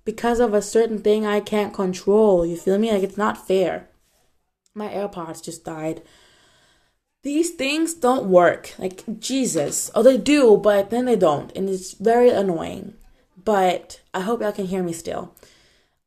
because 0.05 0.39
of 0.39 0.53
a 0.53 0.61
certain 0.61 0.99
thing 0.99 1.25
I 1.25 1.41
can't 1.41 1.73
control? 1.73 2.45
You 2.45 2.55
feel 2.55 2.77
me? 2.77 2.91
Like, 2.91 3.03
it's 3.03 3.17
not 3.17 3.47
fair. 3.47 3.89
My 4.73 4.87
AirPods 4.87 5.43
just 5.43 5.65
died. 5.65 6.01
These 7.23 7.51
things 7.51 7.93
don't 7.93 8.29
work. 8.29 8.73
Like, 8.77 9.03
Jesus. 9.19 9.91
Oh, 9.93 10.03
they 10.03 10.17
do, 10.17 10.55
but 10.55 10.89
then 10.89 11.05
they 11.05 11.17
don't. 11.17 11.51
And 11.55 11.67
it's 11.69 11.93
very 11.93 12.29
annoying. 12.29 12.93
But 13.43 14.01
I 14.13 14.21
hope 14.21 14.41
y'all 14.41 14.51
can 14.53 14.67
hear 14.67 14.83
me 14.83 14.93
still. 14.93 15.33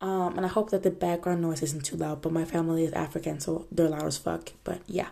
Um, 0.01 0.35
and 0.35 0.45
I 0.45 0.49
hope 0.49 0.71
that 0.71 0.81
the 0.81 0.89
background 0.89 1.41
noise 1.41 1.61
isn't 1.61 1.85
too 1.85 1.95
loud, 1.95 2.21
but 2.21 2.31
my 2.31 2.43
family 2.43 2.83
is 2.83 2.91
African, 2.93 3.39
so 3.39 3.67
they're 3.71 3.87
loud 3.87 4.05
as 4.05 4.17
fuck. 4.17 4.51
But 4.63 4.81
yeah. 4.87 5.09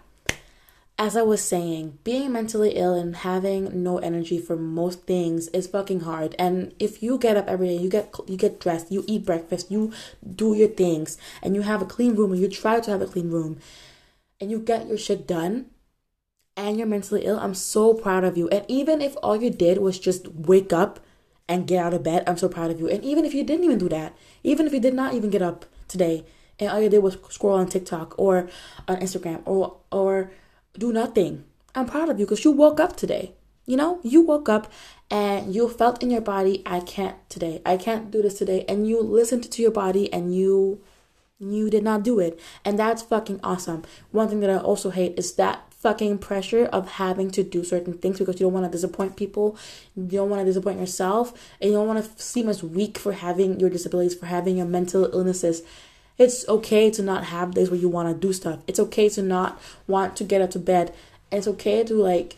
As 0.97 1.15
I 1.15 1.21
was 1.21 1.41
saying, 1.41 1.99
being 2.03 2.33
mentally 2.33 2.71
ill 2.71 2.93
and 2.93 3.15
having 3.15 3.83
no 3.83 3.99
energy 3.99 4.37
for 4.39 4.57
most 4.57 5.03
things 5.03 5.47
is 5.49 5.67
fucking 5.67 6.01
hard. 6.01 6.35
And 6.37 6.73
if 6.77 7.01
you 7.01 7.17
get 7.17 7.37
up 7.37 7.47
every 7.47 7.67
day, 7.67 7.77
you 7.77 7.89
get 7.89 8.13
you 8.27 8.35
get 8.35 8.59
dressed, 8.59 8.91
you 8.91 9.05
eat 9.07 9.25
breakfast, 9.25 9.71
you 9.71 9.93
do 10.35 10.53
your 10.55 10.67
things, 10.67 11.17
and 11.41 11.55
you 11.55 11.61
have 11.61 11.81
a 11.81 11.85
clean 11.85 12.15
room, 12.15 12.33
or 12.33 12.35
you 12.35 12.49
try 12.49 12.81
to 12.81 12.91
have 12.91 13.01
a 13.01 13.07
clean 13.07 13.29
room, 13.29 13.59
and 14.41 14.51
you 14.51 14.59
get 14.59 14.87
your 14.87 14.97
shit 14.97 15.25
done, 15.25 15.67
and 16.57 16.77
you're 16.77 16.87
mentally 16.87 17.25
ill, 17.25 17.39
I'm 17.39 17.53
so 17.53 17.93
proud 17.93 18.25
of 18.25 18.37
you. 18.37 18.49
And 18.49 18.65
even 18.67 19.01
if 19.01 19.15
all 19.23 19.37
you 19.37 19.49
did 19.49 19.77
was 19.77 19.97
just 19.97 20.27
wake 20.27 20.73
up 20.73 20.99
and 21.49 21.67
get 21.67 21.83
out 21.83 21.93
of 21.95 22.03
bed. 22.03 22.23
I'm 22.27 22.37
so 22.37 22.47
proud 22.47 22.69
of 22.69 22.79
you. 22.79 22.87
And 22.87 23.03
even 23.03 23.25
if 23.25 23.33
you 23.33 23.43
didn't 23.43 23.65
even 23.65 23.79
do 23.79 23.89
that, 23.89 24.15
even 24.43 24.67
if 24.67 24.71
you 24.71 24.79
did 24.79 24.93
not 24.93 25.15
even 25.15 25.31
get 25.31 25.41
up 25.41 25.65
today 25.87 26.23
and 26.59 26.69
all 26.69 26.79
you 26.79 26.89
did 26.89 26.99
was 26.99 27.17
scroll 27.29 27.57
on 27.57 27.67
TikTok 27.67 28.13
or 28.17 28.47
on 28.87 28.97
Instagram 28.97 29.41
or 29.45 29.77
or 29.91 30.31
do 30.77 30.93
nothing, 30.93 31.43
I'm 31.73 31.87
proud 31.87 32.07
of 32.07 32.19
you 32.19 32.25
because 32.25 32.45
you 32.45 32.51
woke 32.51 32.79
up 32.79 32.95
today. 32.95 33.33
You 33.65 33.77
know, 33.77 33.99
you 34.03 34.21
woke 34.21 34.47
up 34.47 34.71
and 35.11 35.53
you 35.53 35.67
felt 35.69 36.01
in 36.01 36.11
your 36.11 36.21
body, 36.21 36.61
I 36.65 36.79
can't 36.79 37.17
today. 37.29 37.61
I 37.65 37.77
can't 37.77 38.09
do 38.11 38.21
this 38.21 38.37
today. 38.37 38.65
And 38.69 38.87
you 38.87 39.01
listened 39.01 39.51
to 39.51 39.61
your 39.61 39.71
body 39.71 40.11
and 40.13 40.35
you 40.35 40.81
you 41.39 41.69
did 41.69 41.83
not 41.83 42.03
do 42.03 42.19
it. 42.19 42.39
And 42.63 42.77
that's 42.77 43.01
fucking 43.01 43.39
awesome. 43.43 43.83
One 44.11 44.27
thing 44.27 44.41
that 44.41 44.49
I 44.49 44.57
also 44.57 44.89
hate 44.91 45.17
is 45.17 45.33
that 45.35 45.68
fucking 45.79 46.17
pressure 46.17 46.65
of 46.65 46.91
having 46.91 47.31
to 47.31 47.41
do 47.41 47.63
certain 47.63 47.93
things 47.93 48.19
because 48.19 48.39
you 48.39 48.45
don't 48.45 48.53
want 48.53 48.65
to 48.65 48.71
disappoint 48.71 49.15
people, 49.15 49.57
you 49.95 50.05
don't 50.05 50.29
want 50.29 50.41
to 50.41 50.45
disappoint 50.45 50.79
yourself, 50.79 51.33
and 51.61 51.71
you 51.71 51.77
don't 51.77 51.87
want 51.87 52.03
to 52.03 52.21
seem 52.21 52.49
as 52.49 52.61
weak 52.61 52.97
for 52.97 53.13
having 53.13 53.59
your 53.59 53.69
disabilities, 53.69 54.13
for 54.13 54.25
having 54.25 54.57
your 54.57 54.65
mental 54.65 55.09
illnesses. 55.13 55.63
It's 56.17 56.47
okay 56.49 56.91
to 56.91 57.01
not 57.01 57.23
have 57.25 57.53
days 57.53 57.71
where 57.71 57.79
you 57.79 57.87
want 57.87 58.09
to 58.09 58.27
do 58.27 58.33
stuff. 58.33 58.59
It's 58.67 58.79
okay 58.79 59.07
to 59.09 59.21
not 59.21 59.59
want 59.87 60.17
to 60.17 60.25
get 60.25 60.41
out 60.41 60.51
to 60.51 60.59
bed. 60.59 60.93
And 61.31 61.37
it's 61.39 61.47
okay 61.47 61.83
to 61.85 61.93
like 61.93 62.35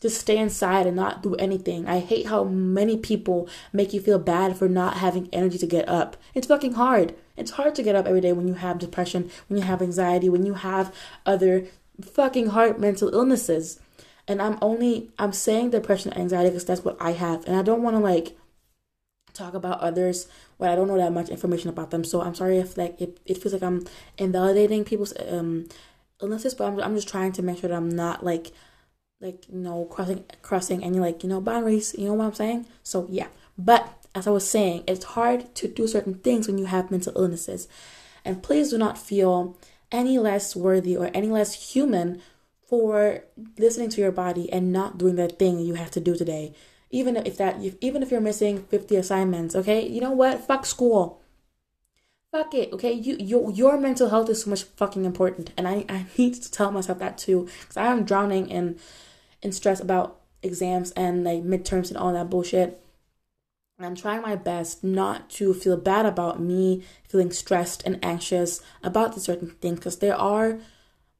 just 0.00 0.20
stay 0.20 0.38
inside 0.38 0.86
and 0.86 0.94
not 0.94 1.22
do 1.22 1.34
anything. 1.34 1.88
I 1.88 1.98
hate 1.98 2.26
how 2.26 2.44
many 2.44 2.96
people 2.96 3.48
make 3.72 3.92
you 3.92 4.00
feel 4.00 4.20
bad 4.20 4.56
for 4.56 4.68
not 4.68 4.98
having 4.98 5.28
energy 5.32 5.58
to 5.58 5.66
get 5.66 5.88
up. 5.88 6.16
It's 6.32 6.46
fucking 6.46 6.74
hard. 6.74 7.16
It's 7.36 7.52
hard 7.52 7.74
to 7.74 7.82
get 7.82 7.96
up 7.96 8.06
every 8.06 8.20
day 8.20 8.32
when 8.32 8.46
you 8.46 8.54
have 8.54 8.78
depression, 8.78 9.30
when 9.48 9.58
you 9.58 9.64
have 9.64 9.82
anxiety, 9.82 10.28
when 10.28 10.46
you 10.46 10.54
have 10.54 10.94
other 11.26 11.66
fucking 12.00 12.48
heart 12.48 12.80
mental 12.80 13.12
illnesses. 13.14 13.80
And 14.26 14.40
I'm 14.40 14.58
only 14.62 15.10
I'm 15.18 15.32
saying 15.32 15.70
depression 15.70 16.12
and 16.12 16.20
anxiety 16.20 16.50
because 16.50 16.64
that's 16.64 16.84
what 16.84 16.96
I 17.00 17.12
have. 17.12 17.44
And 17.46 17.56
I 17.56 17.62
don't 17.62 17.82
want 17.82 17.96
to 17.96 18.00
like 18.00 18.36
talk 19.34 19.54
about 19.54 19.80
others 19.80 20.28
when 20.56 20.70
I 20.70 20.76
don't 20.76 20.88
know 20.88 20.96
that 20.96 21.12
much 21.12 21.28
information 21.28 21.68
about 21.68 21.90
them. 21.90 22.04
So 22.04 22.22
I'm 22.22 22.34
sorry 22.34 22.58
if 22.58 22.76
like 22.78 23.00
it, 23.00 23.20
it 23.26 23.38
feels 23.38 23.52
like 23.52 23.62
I'm 23.62 23.84
invalidating 24.16 24.84
people's 24.84 25.12
um 25.28 25.66
illnesses, 26.22 26.54
but 26.54 26.64
I'm 26.64 26.80
I'm 26.80 26.94
just 26.94 27.08
trying 27.08 27.32
to 27.32 27.42
make 27.42 27.58
sure 27.58 27.68
that 27.68 27.76
I'm 27.76 27.90
not 27.90 28.24
like 28.24 28.52
like 29.20 29.46
you 29.48 29.58
know 29.58 29.84
crossing 29.86 30.24
crossing 30.42 30.82
any 30.82 30.98
like 30.98 31.22
you 31.22 31.28
know 31.28 31.40
boundaries. 31.40 31.94
You 31.98 32.06
know 32.06 32.14
what 32.14 32.26
I'm 32.26 32.34
saying? 32.34 32.66
So 32.82 33.06
yeah. 33.10 33.28
But 33.58 34.04
as 34.14 34.26
I 34.26 34.30
was 34.30 34.48
saying, 34.48 34.84
it's 34.86 35.04
hard 35.04 35.54
to 35.56 35.68
do 35.68 35.86
certain 35.86 36.14
things 36.14 36.46
when 36.46 36.58
you 36.58 36.66
have 36.66 36.90
mental 36.90 37.12
illnesses. 37.16 37.68
And 38.24 38.42
please 38.42 38.70
do 38.70 38.78
not 38.78 38.96
feel 38.96 39.56
any 39.94 40.18
less 40.18 40.56
worthy 40.56 40.96
or 40.96 41.08
any 41.14 41.28
less 41.28 41.72
human 41.72 42.20
for 42.68 43.22
listening 43.58 43.88
to 43.90 44.00
your 44.00 44.10
body 44.10 44.52
and 44.52 44.72
not 44.72 44.98
doing 44.98 45.14
that 45.14 45.38
thing 45.38 45.60
you 45.60 45.74
have 45.74 45.92
to 45.92 46.00
do 46.00 46.16
today. 46.16 46.52
even 46.90 47.16
if 47.16 47.36
that 47.36 47.54
even 47.80 48.02
if 48.02 48.10
you're 48.10 48.20
missing 48.20 48.62
50 48.70 48.96
assignments 48.96 49.56
okay? 49.56 49.80
You 49.94 50.00
know 50.00 50.12
what? 50.12 50.46
Fuck 50.46 50.64
school. 50.66 51.20
Fuck 52.30 52.54
it 52.54 52.72
okay? 52.72 52.92
You 52.92 53.16
your, 53.18 53.50
your 53.50 53.78
mental 53.78 54.10
health 54.10 54.28
is 54.30 54.42
so 54.42 54.50
much 54.50 54.64
fucking 54.80 55.04
important 55.04 55.50
and 55.56 55.66
i 55.66 55.76
i 55.88 56.06
need 56.18 56.34
to 56.34 56.50
tell 56.50 56.70
myself 56.70 56.98
that 56.98 57.18
too 57.18 57.48
because 57.60 57.76
i 57.76 57.86
am 57.86 58.04
drowning 58.04 58.48
in 58.50 58.78
in 59.42 59.52
stress 59.52 59.80
about 59.80 60.20
exams 60.42 60.90
and 60.92 61.24
like 61.24 61.42
midterms 61.42 61.88
and 61.88 61.96
all 61.96 62.12
that 62.12 62.30
bullshit 62.30 62.83
I'm 63.78 63.96
trying 63.96 64.22
my 64.22 64.36
best 64.36 64.84
not 64.84 65.28
to 65.30 65.52
feel 65.52 65.76
bad 65.76 66.06
about 66.06 66.40
me 66.40 66.84
feeling 67.08 67.32
stressed 67.32 67.82
and 67.84 68.02
anxious 68.04 68.62
about 68.82 69.14
the 69.14 69.20
certain 69.20 69.50
things 69.50 69.78
because 69.80 69.98
there 69.98 70.16
are 70.16 70.58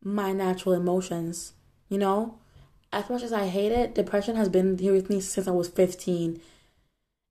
my 0.02 0.32
natural 0.32 0.74
emotions, 0.74 1.54
you 1.88 1.98
know? 1.98 2.38
As 2.92 3.10
much 3.10 3.24
as 3.24 3.32
I 3.32 3.48
hate 3.48 3.72
it, 3.72 3.94
depression 3.94 4.36
has 4.36 4.48
been 4.48 4.78
here 4.78 4.92
with 4.92 5.10
me 5.10 5.20
since 5.20 5.48
I 5.48 5.50
was 5.50 5.68
15. 5.68 6.40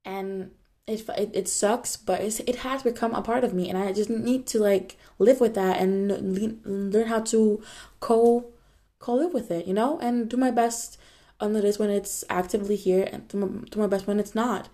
And 0.04 0.52
it, 0.86 1.08
it, 1.18 1.32
it 1.34 1.48
sucks, 1.48 1.96
but 1.96 2.20
it's, 2.20 2.42
it 2.42 2.58
has 2.58 2.84
become 2.84 3.14
a 3.14 3.22
part 3.22 3.46
of 3.46 3.54
me. 3.54 3.70
And 3.70 3.78
I 3.78 3.94
just 3.94 4.10
need 4.10 4.46
to 4.48 4.60
like 4.60 4.98
live 5.20 5.40
with 5.40 5.56
that 5.56 5.80
and 5.80 6.94
learn 6.94 7.08
how 7.08 7.22
to 7.22 7.64
co 8.02 8.52
co 9.00 9.16
live 9.16 9.34
with 9.34 9.52
it, 9.52 9.68
you 9.68 9.74
know? 9.74 10.00
And 10.00 10.30
do 10.30 10.36
my 10.36 10.52
best 10.52 10.98
on 11.40 11.54
the 11.54 11.62
days 11.62 11.80
when 11.80 11.90
it's 11.90 12.26
actively 12.30 12.76
here 12.76 13.08
and 13.10 13.26
do 13.30 13.38
my, 13.38 13.48
do 13.70 13.80
my 13.80 13.88
best 13.88 14.06
when 14.06 14.20
it's 14.20 14.36
not. 14.36 14.68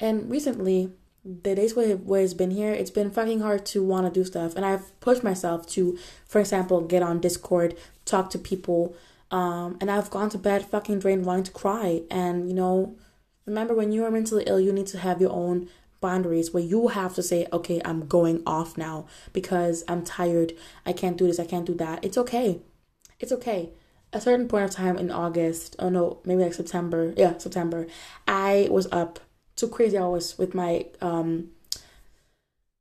And 0.00 0.30
recently, 0.30 0.92
the 1.24 1.54
days 1.54 1.76
where, 1.76 1.96
where 1.96 2.22
it's 2.22 2.34
been 2.34 2.50
here, 2.50 2.72
it's 2.72 2.90
been 2.90 3.10
fucking 3.10 3.40
hard 3.40 3.66
to 3.66 3.84
want 3.84 4.06
to 4.06 4.20
do 4.20 4.24
stuff. 4.24 4.56
And 4.56 4.64
I've 4.64 4.98
pushed 5.00 5.22
myself 5.22 5.66
to, 5.68 5.98
for 6.26 6.40
example, 6.40 6.80
get 6.80 7.02
on 7.02 7.20
Discord, 7.20 7.76
talk 8.06 8.30
to 8.30 8.38
people, 8.38 8.96
um, 9.30 9.76
and 9.80 9.90
I've 9.90 10.10
gone 10.10 10.30
to 10.30 10.38
bed 10.38 10.64
fucking 10.66 11.00
drained, 11.00 11.26
wanting 11.26 11.44
to 11.44 11.52
cry. 11.52 12.02
And, 12.10 12.48
you 12.48 12.54
know, 12.54 12.96
remember 13.46 13.74
when 13.74 13.92
you 13.92 14.04
are 14.04 14.10
mentally 14.10 14.44
ill, 14.46 14.58
you 14.58 14.72
need 14.72 14.86
to 14.88 14.98
have 14.98 15.20
your 15.20 15.32
own 15.32 15.68
boundaries 16.00 16.52
where 16.52 16.62
you 16.62 16.88
have 16.88 17.14
to 17.14 17.22
say, 17.22 17.46
okay, 17.52 17.80
I'm 17.84 18.06
going 18.06 18.42
off 18.46 18.78
now 18.78 19.06
because 19.34 19.84
I'm 19.86 20.02
tired. 20.02 20.54
I 20.86 20.94
can't 20.94 21.18
do 21.18 21.26
this. 21.26 21.38
I 21.38 21.44
can't 21.44 21.66
do 21.66 21.74
that. 21.74 22.02
It's 22.02 22.16
okay. 22.16 22.62
It's 23.18 23.32
okay. 23.32 23.70
A 24.12 24.20
certain 24.20 24.48
point 24.48 24.64
of 24.64 24.70
time 24.70 24.96
in 24.98 25.10
August, 25.10 25.76
oh 25.78 25.88
no, 25.88 26.18
maybe 26.24 26.42
like 26.42 26.54
September. 26.54 27.14
Yeah, 27.16 27.36
September. 27.38 27.86
I 28.26 28.66
was 28.70 28.88
up 28.90 29.20
to 29.60 29.68
crazy 29.68 29.96
hours 29.96 30.36
with 30.38 30.54
my 30.54 30.86
um 31.00 31.50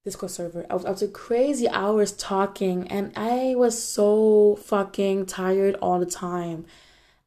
Discord 0.06 0.32
server. 0.32 0.66
I 0.70 0.74
was 0.74 0.86
up 0.86 0.98
to 0.98 1.08
crazy 1.08 1.68
hours 1.68 2.14
talking, 2.14 2.88
and 2.88 3.12
I 3.16 3.54
was 3.56 3.82
so 3.82 4.58
fucking 4.64 5.26
tired 5.26 5.76
all 5.82 6.00
the 6.00 6.06
time. 6.06 6.66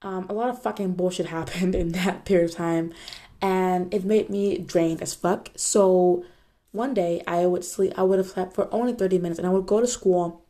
Um, 0.01 0.27
a 0.29 0.33
lot 0.33 0.49
of 0.49 0.63
fucking 0.63 0.95
bullshit 0.95 1.27
happened 1.39 1.75
in 1.75 1.93
that 1.93 2.25
period 2.25 2.51
of 2.51 2.57
time, 2.57 2.93
and 3.41 3.93
it 3.93 4.05
made 4.05 4.31
me 4.31 4.59
drained 4.59 5.03
as 5.03 5.15
fuck. 5.15 5.51
So 5.55 6.25
one 6.73 6.95
day 6.95 7.23
I 7.27 7.47
would 7.47 7.65
sleep. 7.65 7.93
I 7.97 8.03
would 8.03 8.19
have 8.19 8.29
slept 8.29 8.55
for 8.55 8.73
only 8.75 8.95
thirty 8.95 9.19
minutes, 9.19 9.39
and 9.39 9.47
I 9.47 9.51
would 9.51 9.67
go 9.67 9.81
to 9.81 9.87
school, 9.87 10.43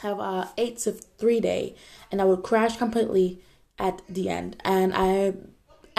have 0.00 0.20
a 0.20 0.50
eight 0.56 0.78
to 0.78 0.92
three 0.92 1.40
day, 1.40 1.74
and 2.12 2.22
I 2.22 2.26
would 2.26 2.44
crash 2.44 2.76
completely 2.76 3.42
at 3.78 4.02
the 4.08 4.28
end. 4.28 4.56
And 4.64 4.92
I 4.94 5.34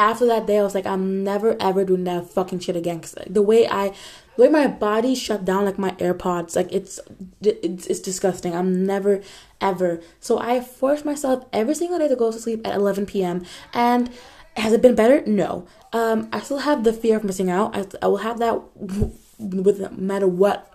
after 0.01 0.25
that 0.25 0.47
day, 0.47 0.57
I 0.57 0.63
was 0.63 0.73
like, 0.73 0.87
I'm 0.87 1.23
never 1.23 1.55
ever 1.59 1.85
doing 1.85 2.05
that 2.05 2.27
fucking 2.27 2.59
shit 2.59 2.75
again. 2.75 3.01
Cause 3.01 3.15
the 3.27 3.43
way 3.43 3.67
I, 3.67 3.89
the 4.35 4.43
way 4.43 4.49
my 4.49 4.65
body 4.65 5.13
shut 5.13 5.45
down, 5.45 5.65
like 5.65 5.77
my 5.77 5.91
AirPods, 5.91 6.55
like 6.55 6.71
it's, 6.71 6.99
it's, 7.39 7.85
it's 7.85 7.99
disgusting. 7.99 8.55
I'm 8.55 8.83
never 8.83 9.21
ever. 9.61 10.01
So 10.19 10.39
I 10.39 10.59
forced 10.59 11.05
myself 11.05 11.45
every 11.53 11.75
single 11.75 11.99
day 11.99 12.07
to 12.07 12.15
go 12.15 12.31
to 12.31 12.39
sleep 12.39 12.65
at 12.65 12.73
11 12.73 13.05
p.m. 13.05 13.45
And 13.75 14.09
has 14.57 14.73
it 14.73 14.81
been 14.81 14.95
better? 14.95 15.23
No. 15.27 15.67
Um, 15.93 16.29
I 16.33 16.39
still 16.39 16.59
have 16.59 16.83
the 16.83 16.93
fear 16.93 17.17
of 17.17 17.23
missing 17.23 17.51
out. 17.51 17.77
I, 17.77 17.85
I 18.01 18.07
will 18.07 18.17
have 18.17 18.39
that 18.39 18.59
with 19.39 19.79
no 19.79 19.89
matter 19.91 20.27
what 20.27 20.73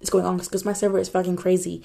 is 0.00 0.10
going 0.10 0.24
on 0.24 0.38
because 0.38 0.64
my 0.64 0.72
server 0.72 0.98
is 0.98 1.08
fucking 1.08 1.36
crazy. 1.36 1.84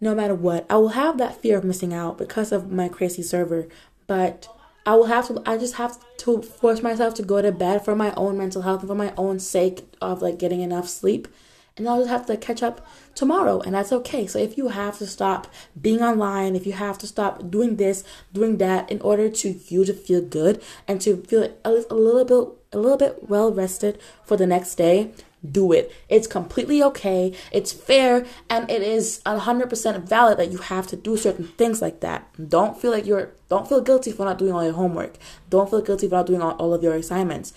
No 0.00 0.14
matter 0.14 0.34
what, 0.34 0.64
I 0.70 0.76
will 0.76 0.90
have 0.90 1.18
that 1.18 1.42
fear 1.42 1.58
of 1.58 1.64
missing 1.64 1.92
out 1.92 2.16
because 2.16 2.52
of 2.52 2.72
my 2.72 2.88
crazy 2.88 3.22
server. 3.22 3.68
But 4.06 4.48
I 4.90 4.94
will 4.94 5.06
have 5.06 5.28
to 5.28 5.40
I 5.46 5.56
just 5.56 5.74
have 5.74 6.00
to 6.24 6.42
force 6.42 6.82
myself 6.82 7.14
to 7.14 7.22
go 7.22 7.40
to 7.40 7.52
bed 7.52 7.84
for 7.84 7.94
my 7.94 8.12
own 8.16 8.36
mental 8.36 8.62
health 8.62 8.80
and 8.80 8.88
for 8.88 8.96
my 8.96 9.14
own 9.16 9.38
sake 9.38 9.84
of 10.00 10.20
like 10.20 10.36
getting 10.36 10.62
enough 10.62 10.88
sleep. 10.88 11.28
And 11.76 11.88
I'll 11.88 11.98
just 11.98 12.10
have 12.10 12.26
to 12.26 12.36
catch 12.36 12.60
up 12.60 12.84
tomorrow, 13.14 13.60
and 13.60 13.76
that's 13.76 13.92
okay. 13.92 14.26
So 14.26 14.40
if 14.40 14.58
you 14.58 14.66
have 14.68 14.98
to 14.98 15.06
stop 15.06 15.46
being 15.80 16.02
online, 16.02 16.56
if 16.56 16.66
you 16.66 16.72
have 16.72 16.98
to 16.98 17.06
stop 17.06 17.52
doing 17.52 17.76
this, 17.76 18.02
doing 18.32 18.58
that, 18.58 18.90
in 18.90 19.00
order 19.00 19.28
to 19.30 19.60
you 19.68 19.84
to 19.84 19.94
feel 19.94 20.22
good 20.22 20.60
and 20.88 21.00
to 21.02 21.22
feel 21.22 21.44
a, 21.64 21.84
a 21.88 21.94
little 21.94 22.24
bit, 22.24 22.58
a 22.72 22.78
little 22.78 22.98
bit 22.98 23.28
well 23.30 23.52
rested 23.52 24.00
for 24.24 24.36
the 24.36 24.46
next 24.46 24.74
day, 24.74 25.12
do 25.48 25.72
it. 25.72 25.92
It's 26.08 26.26
completely 26.26 26.82
okay, 26.82 27.34
it's 27.50 27.72
fair, 27.72 28.26
and 28.48 28.70
it 28.70 28.82
is 28.82 29.20
100% 29.24 30.04
valid 30.04 30.38
that 30.38 30.50
you 30.50 30.58
have 30.58 30.86
to 30.88 30.96
do 30.96 31.16
certain 31.16 31.48
things 31.48 31.80
like 31.80 32.00
that. 32.00 32.28
Don't 32.48 32.80
feel 32.80 32.90
like 32.90 33.06
you're, 33.06 33.32
don't 33.48 33.68
feel 33.68 33.80
guilty 33.80 34.12
for 34.12 34.24
not 34.24 34.38
doing 34.38 34.52
all 34.52 34.64
your 34.64 34.74
homework. 34.74 35.16
Don't 35.48 35.70
feel 35.70 35.82
guilty 35.82 36.08
for 36.08 36.16
not 36.16 36.26
doing 36.26 36.42
all, 36.42 36.52
all 36.52 36.74
of 36.74 36.82
your 36.82 36.94
assignments. 36.94 37.52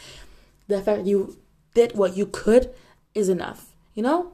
The 0.67 0.81
fact 0.81 1.05
you 1.05 1.37
did 1.73 1.95
what 1.95 2.15
you 2.15 2.25
could 2.25 2.69
is 3.13 3.29
enough, 3.29 3.67
you 3.93 4.03
know? 4.03 4.31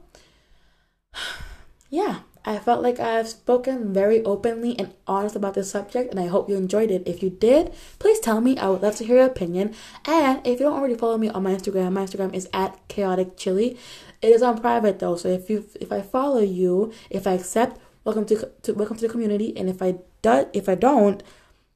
yeah. 1.90 2.20
I 2.44 2.58
felt 2.58 2.82
like 2.82 2.98
I've 2.98 3.28
spoken 3.28 3.92
very 3.92 4.24
openly 4.24 4.78
and 4.78 4.94
honest 5.06 5.36
about 5.36 5.54
this 5.54 5.70
subject, 5.70 6.10
and 6.10 6.18
I 6.18 6.26
hope 6.26 6.48
you 6.48 6.56
enjoyed 6.56 6.90
it. 6.90 7.02
If 7.06 7.22
you 7.22 7.30
did, 7.30 7.72
please 7.98 8.18
tell 8.18 8.40
me. 8.40 8.56
I 8.58 8.68
would 8.68 8.82
love 8.82 8.96
to 8.96 9.04
hear 9.04 9.16
your 9.16 9.26
opinion. 9.26 9.74
And 10.06 10.40
if 10.46 10.58
you 10.58 10.66
don't 10.66 10.78
already 10.78 10.94
follow 10.94 11.18
me 11.18 11.28
on 11.28 11.42
my 11.42 11.54
Instagram, 11.54 11.92
my 11.92 12.04
Instagram 12.04 12.34
is 12.34 12.48
at 12.54 12.78
chaotic 12.88 13.36
chili. 13.36 13.76
It 14.22 14.28
is 14.28 14.42
on 14.42 14.60
private 14.60 14.98
though, 14.98 15.16
so 15.16 15.28
if 15.28 15.50
you 15.50 15.66
if 15.80 15.92
I 15.92 16.00
follow 16.00 16.40
you, 16.40 16.92
if 17.10 17.26
I 17.26 17.32
accept, 17.32 17.78
welcome 18.04 18.24
to, 18.26 18.50
to 18.62 18.72
welcome 18.72 18.96
to 18.96 19.06
the 19.06 19.12
community. 19.12 19.56
And 19.56 19.68
if 19.68 19.82
I 19.82 19.96
do, 20.22 20.48
if 20.52 20.68
I 20.68 20.74
don't, 20.74 21.22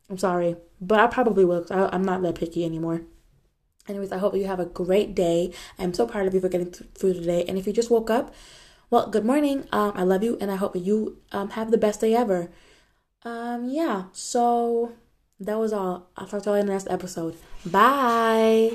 I'm 0.08 0.18
sorry, 0.18 0.56
but 0.80 0.98
I 0.98 1.06
probably 1.06 1.44
will. 1.44 1.66
I, 1.70 1.88
I'm 1.92 2.04
not 2.04 2.22
that 2.22 2.36
picky 2.36 2.64
anymore. 2.64 3.02
Anyways, 3.86 4.12
I 4.12 4.18
hope 4.18 4.34
you 4.34 4.46
have 4.46 4.60
a 4.60 4.66
great 4.66 5.14
day. 5.14 5.52
I'm 5.78 5.92
so 5.92 6.06
proud 6.06 6.26
of 6.26 6.32
you 6.32 6.40
for 6.40 6.48
getting 6.48 6.70
through 6.70 7.14
today. 7.14 7.44
And 7.46 7.58
if 7.58 7.66
you 7.66 7.72
just 7.72 7.90
woke 7.90 8.08
up 8.08 8.34
well, 8.90 9.08
good 9.08 9.24
morning. 9.24 9.66
Um, 9.72 9.92
I 9.94 10.02
love 10.02 10.22
you, 10.22 10.38
and 10.40 10.50
I 10.50 10.56
hope 10.56 10.76
you 10.76 11.18
um, 11.32 11.50
have 11.50 11.70
the 11.70 11.78
best 11.78 12.00
day 12.00 12.14
ever. 12.14 12.50
Um, 13.22 13.68
yeah. 13.68 14.04
So 14.12 14.92
that 15.40 15.58
was 15.58 15.72
all. 15.72 16.10
I'll 16.16 16.26
talk 16.26 16.42
to 16.44 16.50
you 16.50 16.56
in 16.56 16.66
the 16.66 16.72
next 16.72 16.88
episode. 16.90 17.36
Bye. 17.64 18.62